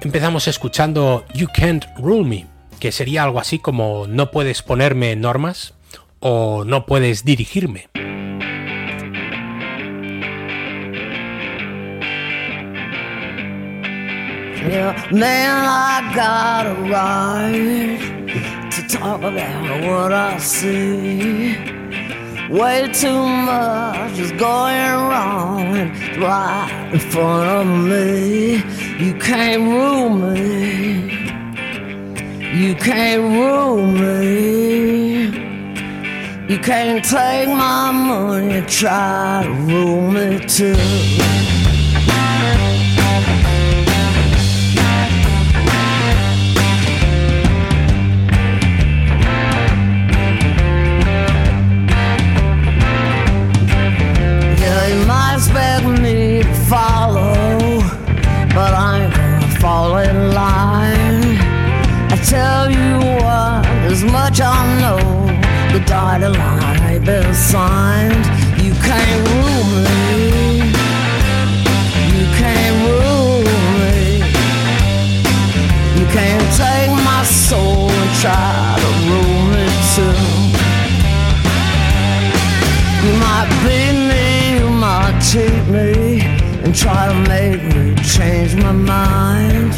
Empezamos 0.00 0.48
escuchando 0.48 1.24
You 1.32 1.48
Can't 1.54 1.86
Rule 1.96 2.28
Me, 2.28 2.46
que 2.80 2.92
sería 2.92 3.22
algo 3.22 3.40
así 3.40 3.58
como 3.58 4.06
no 4.06 4.30
puedes 4.30 4.62
ponerme 4.62 5.16
normas 5.16 5.74
o 6.20 6.64
no 6.64 6.86
puedes 6.86 7.24
dirigirme. 7.24 7.88
Way 22.52 22.92
too 22.92 23.26
much 23.26 24.18
is 24.18 24.30
going 24.32 24.76
wrong 25.08 25.88
right 26.20 26.90
in 26.92 27.00
front 27.00 27.48
of 27.48 27.66
me. 27.66 28.56
You 29.02 29.14
can't 29.14 29.62
rule 29.62 30.10
me. 30.10 31.14
You 32.54 32.74
can't 32.74 33.22
rule 33.22 33.86
me. 33.86 35.28
You 36.46 36.58
can't 36.58 37.02
take 37.02 37.48
my 37.48 37.90
money 37.90 38.58
and 38.58 38.68
try 38.68 39.44
to 39.44 39.50
rule 39.50 40.10
me 40.10 40.38
too. 40.46 41.61
Expect 55.42 55.84
me 56.00 56.40
to 56.40 56.54
follow, 56.70 57.80
but 58.54 58.72
I 58.72 59.02
ain't 59.02 59.12
gonna 59.12 59.60
fall 59.60 59.96
in 59.96 60.32
line. 60.32 61.36
I 62.14 62.16
tell 62.34 62.70
you 62.70 62.92
what, 63.18 63.66
as 63.90 64.04
much 64.04 64.40
I 64.40 64.60
know, 64.80 65.02
the 65.72 65.84
dotted 65.84 66.36
line 66.36 66.80
ain't 66.90 67.04
been 67.04 67.34
signed. 67.34 68.24
You 68.62 68.72
can't 68.86 69.20
rule 69.30 69.66
me. 69.86 70.70
You 72.14 72.26
can't 72.40 72.76
rule 72.86 73.42
me. 73.82 74.18
You 75.98 76.06
can't 76.18 76.46
take 76.62 76.90
my 77.04 77.22
soul 77.24 77.90
and 77.90 78.10
try 78.20 78.51
cheat 85.32 85.66
me, 85.68 86.20
and 86.62 86.74
try 86.74 87.08
to 87.08 87.14
make 87.26 87.62
me 87.74 87.94
change 88.04 88.54
my 88.56 88.70
mind. 88.70 89.72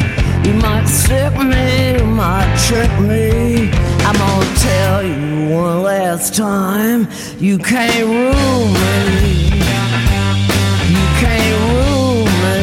You 0.45 0.53
might 0.55 0.85
sick 0.85 1.33
me, 1.37 1.97
you 1.97 2.05
might 2.05 2.53
trick 2.67 2.91
me. 2.99 3.71
I'm 4.03 4.17
gonna 4.17 4.55
tell 4.57 5.01
you 5.01 5.55
one 5.55 5.83
last 5.83 6.35
time, 6.35 7.07
you 7.39 7.57
can't 7.57 8.05
rule 8.05 8.67
me. 8.81 9.45
You 10.93 11.05
can't 11.23 11.57
rule 11.71 12.25
me. 12.43 12.59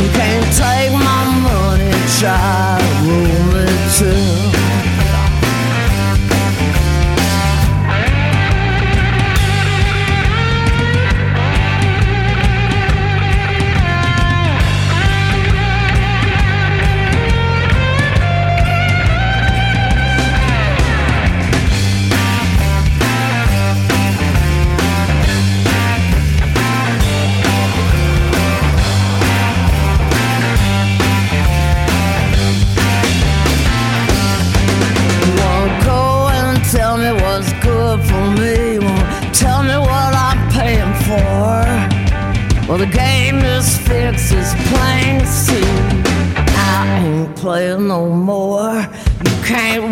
You 0.00 0.08
can't 0.18 0.48
take 0.62 0.92
my 0.92 1.24
money 1.42 1.90
and 1.90 2.08
I 47.48 47.62
ain't 47.62 47.78
playing 47.78 47.88
no 47.88 48.10
more. 48.10 48.86
You 49.24 49.42
can't 49.44 49.87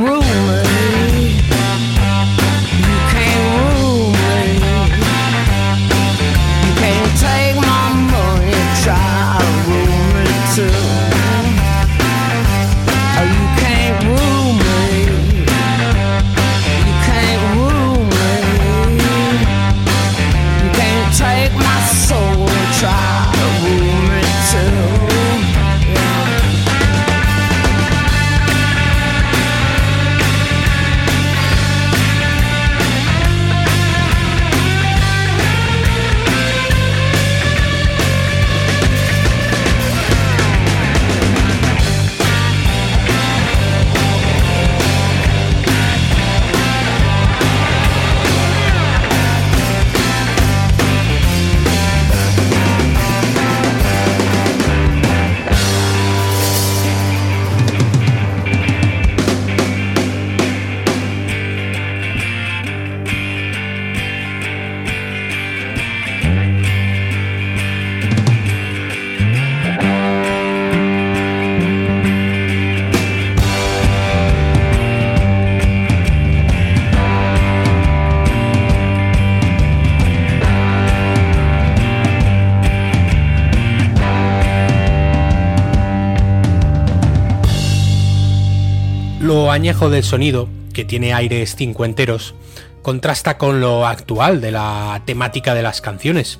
añejo 89.57 89.91
del 89.91 90.05
sonido, 90.05 90.49
que 90.73 90.85
tiene 90.85 91.15
aires 91.15 91.57
cincuenteros, 91.57 92.35
contrasta 92.83 93.39
con 93.39 93.61
lo 93.61 93.87
actual 93.87 94.41
de 94.41 94.53
la 94.53 95.03
temática 95.07 95.55
de 95.55 95.63
las 95.63 95.81
canciones. 95.81 96.39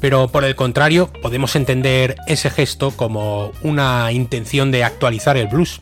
Pero 0.00 0.28
por 0.28 0.44
el 0.44 0.54
contrario, 0.54 1.12
podemos 1.20 1.56
entender 1.56 2.16
ese 2.28 2.48
gesto 2.48 2.92
como 2.92 3.52
una 3.62 4.12
intención 4.12 4.70
de 4.70 4.84
actualizar 4.84 5.36
el 5.36 5.48
blues, 5.48 5.80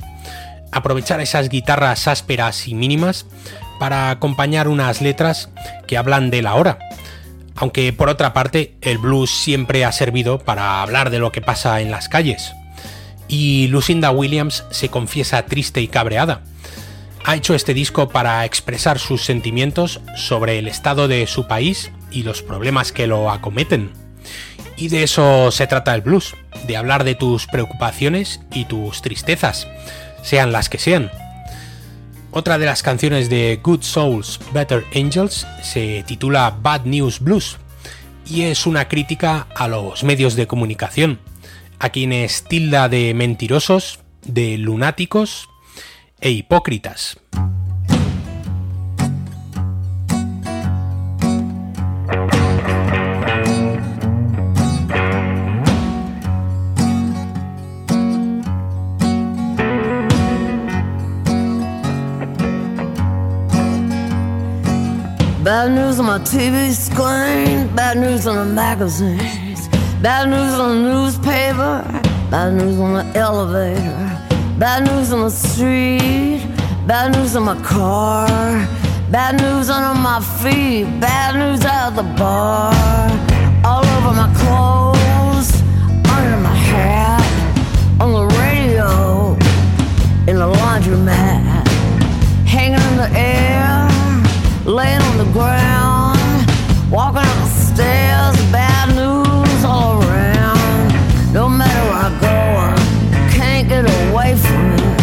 aprovechar 0.73 1.21
esas 1.21 1.51
guitarras 1.51 2.09
ásperas 2.09 2.67
y 2.67 2.75
mínimas 2.75 3.27
para 3.79 4.11
acompañar 4.11 4.67
unas 4.67 5.03
letras 5.03 5.51
que 5.87 5.99
hablan 5.99 6.31
de 6.31 6.41
la 6.41 6.55
hora. 6.55 6.79
Aunque 7.55 7.93
por 7.93 8.09
otra 8.09 8.33
parte, 8.33 8.77
el 8.81 8.97
blues 8.97 9.31
siempre 9.31 9.85
ha 9.85 9.93
servido 9.93 10.39
para 10.39 10.83
hablar 10.83 11.11
de 11.11 11.19
lo 11.19 11.33
que 11.33 11.43
pasa 11.43 11.83
en 11.83 11.91
las 11.91 12.09
calles. 12.09 12.55
Y 13.29 13.68
Lucinda 13.68 14.11
Williams 14.11 14.64
se 14.70 14.89
confiesa 14.89 15.47
triste 15.47 15.81
y 15.81 15.89
cabreada. 15.89 16.43
Ha 17.24 17.35
hecho 17.35 17.55
este 17.55 17.74
disco 17.74 18.09
para 18.09 18.45
expresar 18.45 18.99
sus 18.99 19.24
sentimientos 19.24 20.01
sobre 20.16 20.59
el 20.59 20.68
estado 20.68 21.09
de 21.09 21.27
su 21.27 21.49
país 21.49 21.91
y 22.11 22.22
los 22.22 22.43
problemas 22.43 22.93
que 22.93 23.07
lo 23.07 23.31
acometen. 23.31 23.91
Y 24.77 24.89
de 24.89 25.03
eso 25.03 25.51
se 25.51 25.66
trata 25.66 25.95
el 25.95 26.03
blues, 26.03 26.35
de 26.66 26.77
hablar 26.77 27.05
de 27.05 27.14
tus 27.14 27.47
preocupaciones 27.47 28.41
y 28.53 28.66
tus 28.66 29.03
tristezas, 29.03 29.66
sean 30.22 30.53
las 30.53 30.68
que 30.68 30.79
sean. 30.79 31.11
Otra 32.31 32.59
de 32.59 32.66
las 32.66 32.83
canciones 32.83 33.31
de 33.31 33.59
Good 33.62 33.83
Souls, 33.83 34.39
Better 34.53 34.85
Angels 34.95 35.47
se 35.62 36.05
titula 36.07 36.55
Bad 36.61 36.85
News 36.85 37.20
Blues 37.20 37.57
y 38.27 38.43
es 38.43 38.66
una 38.66 38.89
crítica 38.89 39.47
a 39.55 39.68
los 39.68 40.05
medios 40.05 40.37
de 40.37 40.47
comunicación, 40.47 41.18
a 41.79 41.91
quienes 41.91 42.45
tilda 42.45 42.89
de 42.89 43.14
mentirosos, 43.14 44.01
de 44.24 44.59
lunáticos 44.59 45.49
e 46.20 46.31
hipócritas. 46.31 47.18
Bad 65.47 65.70
news 65.70 66.01
on 66.01 66.07
my 66.07 66.18
TV 66.18 66.72
screen, 66.72 67.68
bad 67.77 67.99
news 67.99 68.27
on 68.27 68.35
the 68.35 68.53
magazines, 68.53 69.45
bad 70.03 70.28
news 70.28 70.55
on 70.55 70.82
the 70.82 70.92
newspaper, 70.92 71.82
bad 72.30 72.55
news 72.55 72.78
on 72.78 72.92
the 72.94 73.18
elevator, 73.18 74.20
bad 74.59 74.84
news 74.84 75.12
on 75.12 75.20
the 75.22 75.30
street, 75.30 76.42
bad 76.86 77.12
news 77.12 77.34
on 77.36 77.44
my 77.44 77.61
car, 77.62 78.26
bad 79.11 79.40
news 79.40 79.70
under 79.70 79.99
my 80.01 80.20
feet, 80.42 80.84
bad 81.01 81.36
news 81.36 81.64
at 81.64 81.90
the 81.90 82.03
bar, 82.03 82.72
all 83.64 83.84
over 83.97 84.12
my 84.14 84.30
clothes, 84.40 85.51
under 86.14 86.36
my 86.40 86.55
hat, 86.55 88.01
on 88.01 88.12
the 88.12 88.26
radio, 88.36 89.32
in 90.28 90.36
the 90.36 90.49
laundromat, 90.61 91.66
hanging 92.47 92.80
in 92.90 92.97
the 92.97 93.11
air. 93.18 93.86
Laying 94.66 95.01
on 95.01 95.18
the 95.18 95.32
ground, 95.32 95.76
can't 103.31 103.69
get 103.69 103.85
away 103.85 104.35
from 104.37 104.73
it. 104.73 104.97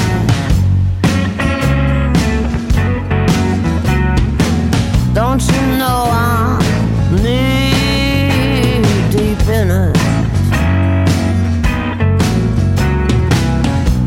Don't 5.14 5.42
you 5.42 5.62
know 5.78 6.08
I'm 6.10 6.60
knee 7.24 8.82
deep 9.12 9.48
in 9.48 9.70
it? 9.72 9.98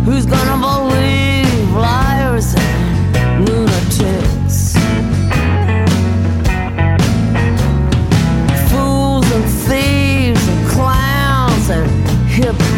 Who's 0.05 0.27
gonna 0.27 0.59
believe 0.61 1.73
liars 1.75 2.55
and 2.55 3.49
lunatics? 3.49 4.77
fools 8.71 9.31
and 9.33 9.45
thieves 9.45 10.49
and 10.49 10.69
clowns 10.69 11.71
and 11.71 11.91
hypocrites. 12.29 12.76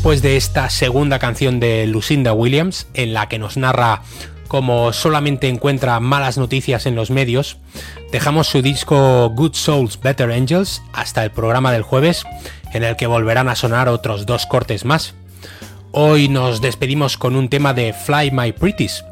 Después 0.00 0.22
de 0.22 0.38
esta 0.38 0.70
segunda 0.70 1.18
canción 1.18 1.60
de 1.60 1.86
Lucinda 1.86 2.32
Williams, 2.32 2.86
en 2.94 3.12
la 3.12 3.28
que 3.28 3.38
nos 3.38 3.58
narra 3.58 4.00
cómo 4.48 4.94
solamente 4.94 5.46
encuentra 5.46 6.00
malas 6.00 6.38
noticias 6.38 6.86
en 6.86 6.94
los 6.94 7.10
medios, 7.10 7.58
dejamos 8.10 8.46
su 8.46 8.62
disco 8.62 9.28
Good 9.28 9.52
Souls 9.52 10.00
Better 10.00 10.30
Angels 10.30 10.80
hasta 10.94 11.22
el 11.22 11.32
programa 11.32 11.70
del 11.70 11.82
jueves, 11.82 12.24
en 12.72 12.82
el 12.82 12.96
que 12.96 13.06
volverán 13.06 13.50
a 13.50 13.56
sonar 13.56 13.90
otros 13.90 14.24
dos 14.24 14.46
cortes 14.46 14.86
más. 14.86 15.12
Hoy 15.92 16.28
nos 16.28 16.62
despedimos 16.62 17.18
con 17.18 17.36
un 17.36 17.50
tema 17.50 17.74
de 17.74 17.92
Fly 17.92 18.30
My 18.30 18.52
Pretties, 18.52 19.04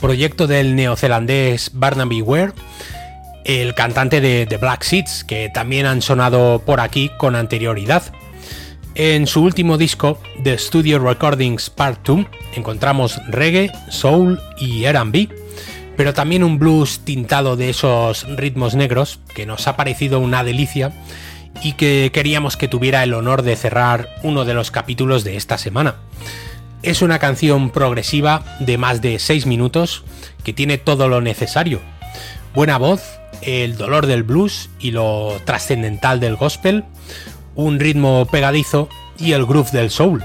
proyecto 0.00 0.46
del 0.46 0.74
neozelandés 0.74 1.72
Barnaby 1.74 2.22
Ware, 2.22 2.54
el 3.44 3.74
cantante 3.74 4.22
de 4.22 4.46
The 4.46 4.56
Black 4.56 4.84
Seeds, 4.84 5.22
que 5.22 5.50
también 5.52 5.84
han 5.84 6.00
sonado 6.00 6.62
por 6.64 6.80
aquí 6.80 7.10
con 7.18 7.36
anterioridad. 7.36 8.04
En 9.02 9.26
su 9.26 9.42
último 9.42 9.78
disco, 9.78 10.20
The 10.42 10.58
Studio 10.58 10.98
Recordings 10.98 11.70
Part 11.70 12.06
2, 12.06 12.26
encontramos 12.54 13.18
reggae, 13.28 13.72
soul 13.88 14.38
y 14.58 14.86
RB, 14.86 15.30
pero 15.96 16.12
también 16.12 16.44
un 16.44 16.58
blues 16.58 17.00
tintado 17.02 17.56
de 17.56 17.70
esos 17.70 18.26
ritmos 18.36 18.74
negros 18.74 19.18
que 19.34 19.46
nos 19.46 19.66
ha 19.68 19.74
parecido 19.74 20.20
una 20.20 20.44
delicia 20.44 20.92
y 21.62 21.72
que 21.72 22.10
queríamos 22.12 22.58
que 22.58 22.68
tuviera 22.68 23.02
el 23.02 23.14
honor 23.14 23.40
de 23.40 23.56
cerrar 23.56 24.10
uno 24.22 24.44
de 24.44 24.52
los 24.52 24.70
capítulos 24.70 25.24
de 25.24 25.38
esta 25.38 25.56
semana. 25.56 25.94
Es 26.82 27.00
una 27.00 27.18
canción 27.18 27.70
progresiva 27.70 28.44
de 28.60 28.76
más 28.76 29.00
de 29.00 29.18
6 29.18 29.46
minutos 29.46 30.04
que 30.44 30.52
tiene 30.52 30.76
todo 30.76 31.08
lo 31.08 31.22
necesario. 31.22 31.80
Buena 32.54 32.76
voz, 32.76 33.02
el 33.40 33.78
dolor 33.78 34.04
del 34.04 34.24
blues 34.24 34.68
y 34.78 34.90
lo 34.90 35.40
trascendental 35.46 36.20
del 36.20 36.36
gospel, 36.36 36.84
un 37.64 37.78
ritmo 37.78 38.26
pegadizo 38.26 38.88
y 39.18 39.32
el 39.32 39.44
groove 39.44 39.70
del 39.70 39.90
soul. 39.90 40.24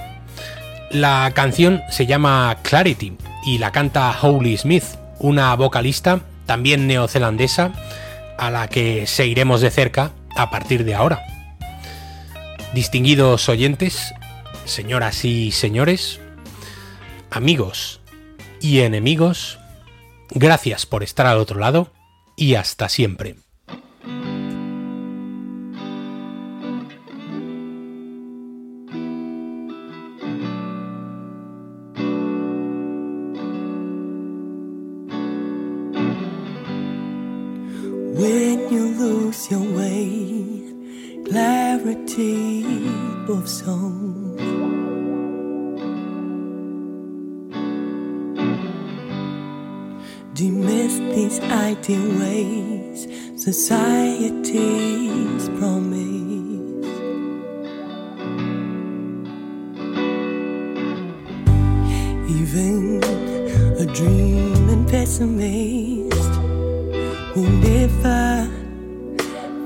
La 0.89 1.31
canción 1.35 1.81
se 1.89 2.05
llama 2.05 2.57
Clarity 2.61 3.17
y 3.45 3.57
la 3.57 3.71
canta 3.71 4.15
Holy 4.21 4.57
Smith, 4.57 4.85
una 5.19 5.53
vocalista 5.55 6.21
también 6.45 6.87
neozelandesa 6.87 7.73
a 8.37 8.51
la 8.51 8.67
que 8.67 9.07
seguiremos 9.07 9.61
de 9.61 9.71
cerca 9.71 10.11
a 10.35 10.49
partir 10.49 10.85
de 10.85 10.95
ahora. 10.95 11.23
Distinguidos 12.73 13.49
oyentes, 13.49 14.13
señoras 14.65 15.25
y 15.25 15.51
señores, 15.51 16.19
amigos 17.31 18.01
y 18.61 18.81
enemigos, 18.81 19.59
gracias 20.29 20.85
por 20.85 21.03
estar 21.03 21.25
al 21.25 21.37
otro 21.37 21.59
lado 21.59 21.91
y 22.37 22.55
hasta 22.55 22.89
siempre. 22.89 23.44
Your 39.51 39.61
way, 39.75 40.61
clarity 41.25 42.63
of 43.27 43.47
song. 43.47 44.35
Dismiss 50.33 50.97
these 51.15 51.39
ideal 51.41 52.19
ways, 52.19 53.07
society's 53.41 54.39
promise. 55.59 56.05
Even 62.29 63.03
a 63.77 63.85
dreaming 63.93 64.85
pessimist 64.87 66.33
will 67.35 67.49
never 67.49 68.54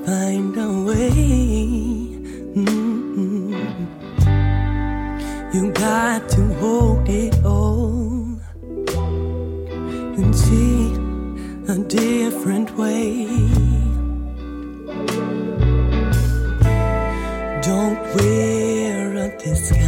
find 0.10 0.58
a 0.58 0.72
way. 0.88 1.12
Mm-mm. 2.56 3.52
You 5.54 5.72
got 5.72 6.28
to 6.36 6.42
hold 6.62 7.08
it 7.08 7.36
all 7.46 8.40
and 10.20 10.36
see 10.36 10.82
a 11.74 11.78
different 12.02 12.70
way. 12.76 13.28
Don't 17.70 18.02
wear 18.16 19.16
a 19.26 19.38
disguise. 19.38 19.79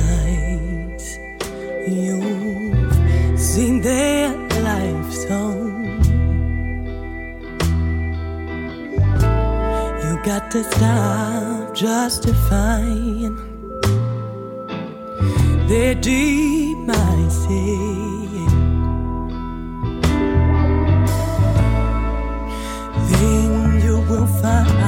To 10.50 10.64
stop 10.64 11.74
justifying 11.74 13.36
their 15.68 15.96
demise. 15.96 17.48
Then 23.10 23.82
you 23.82 23.96
will 24.10 24.28
find 24.42 24.82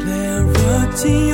clarity 0.00 1.31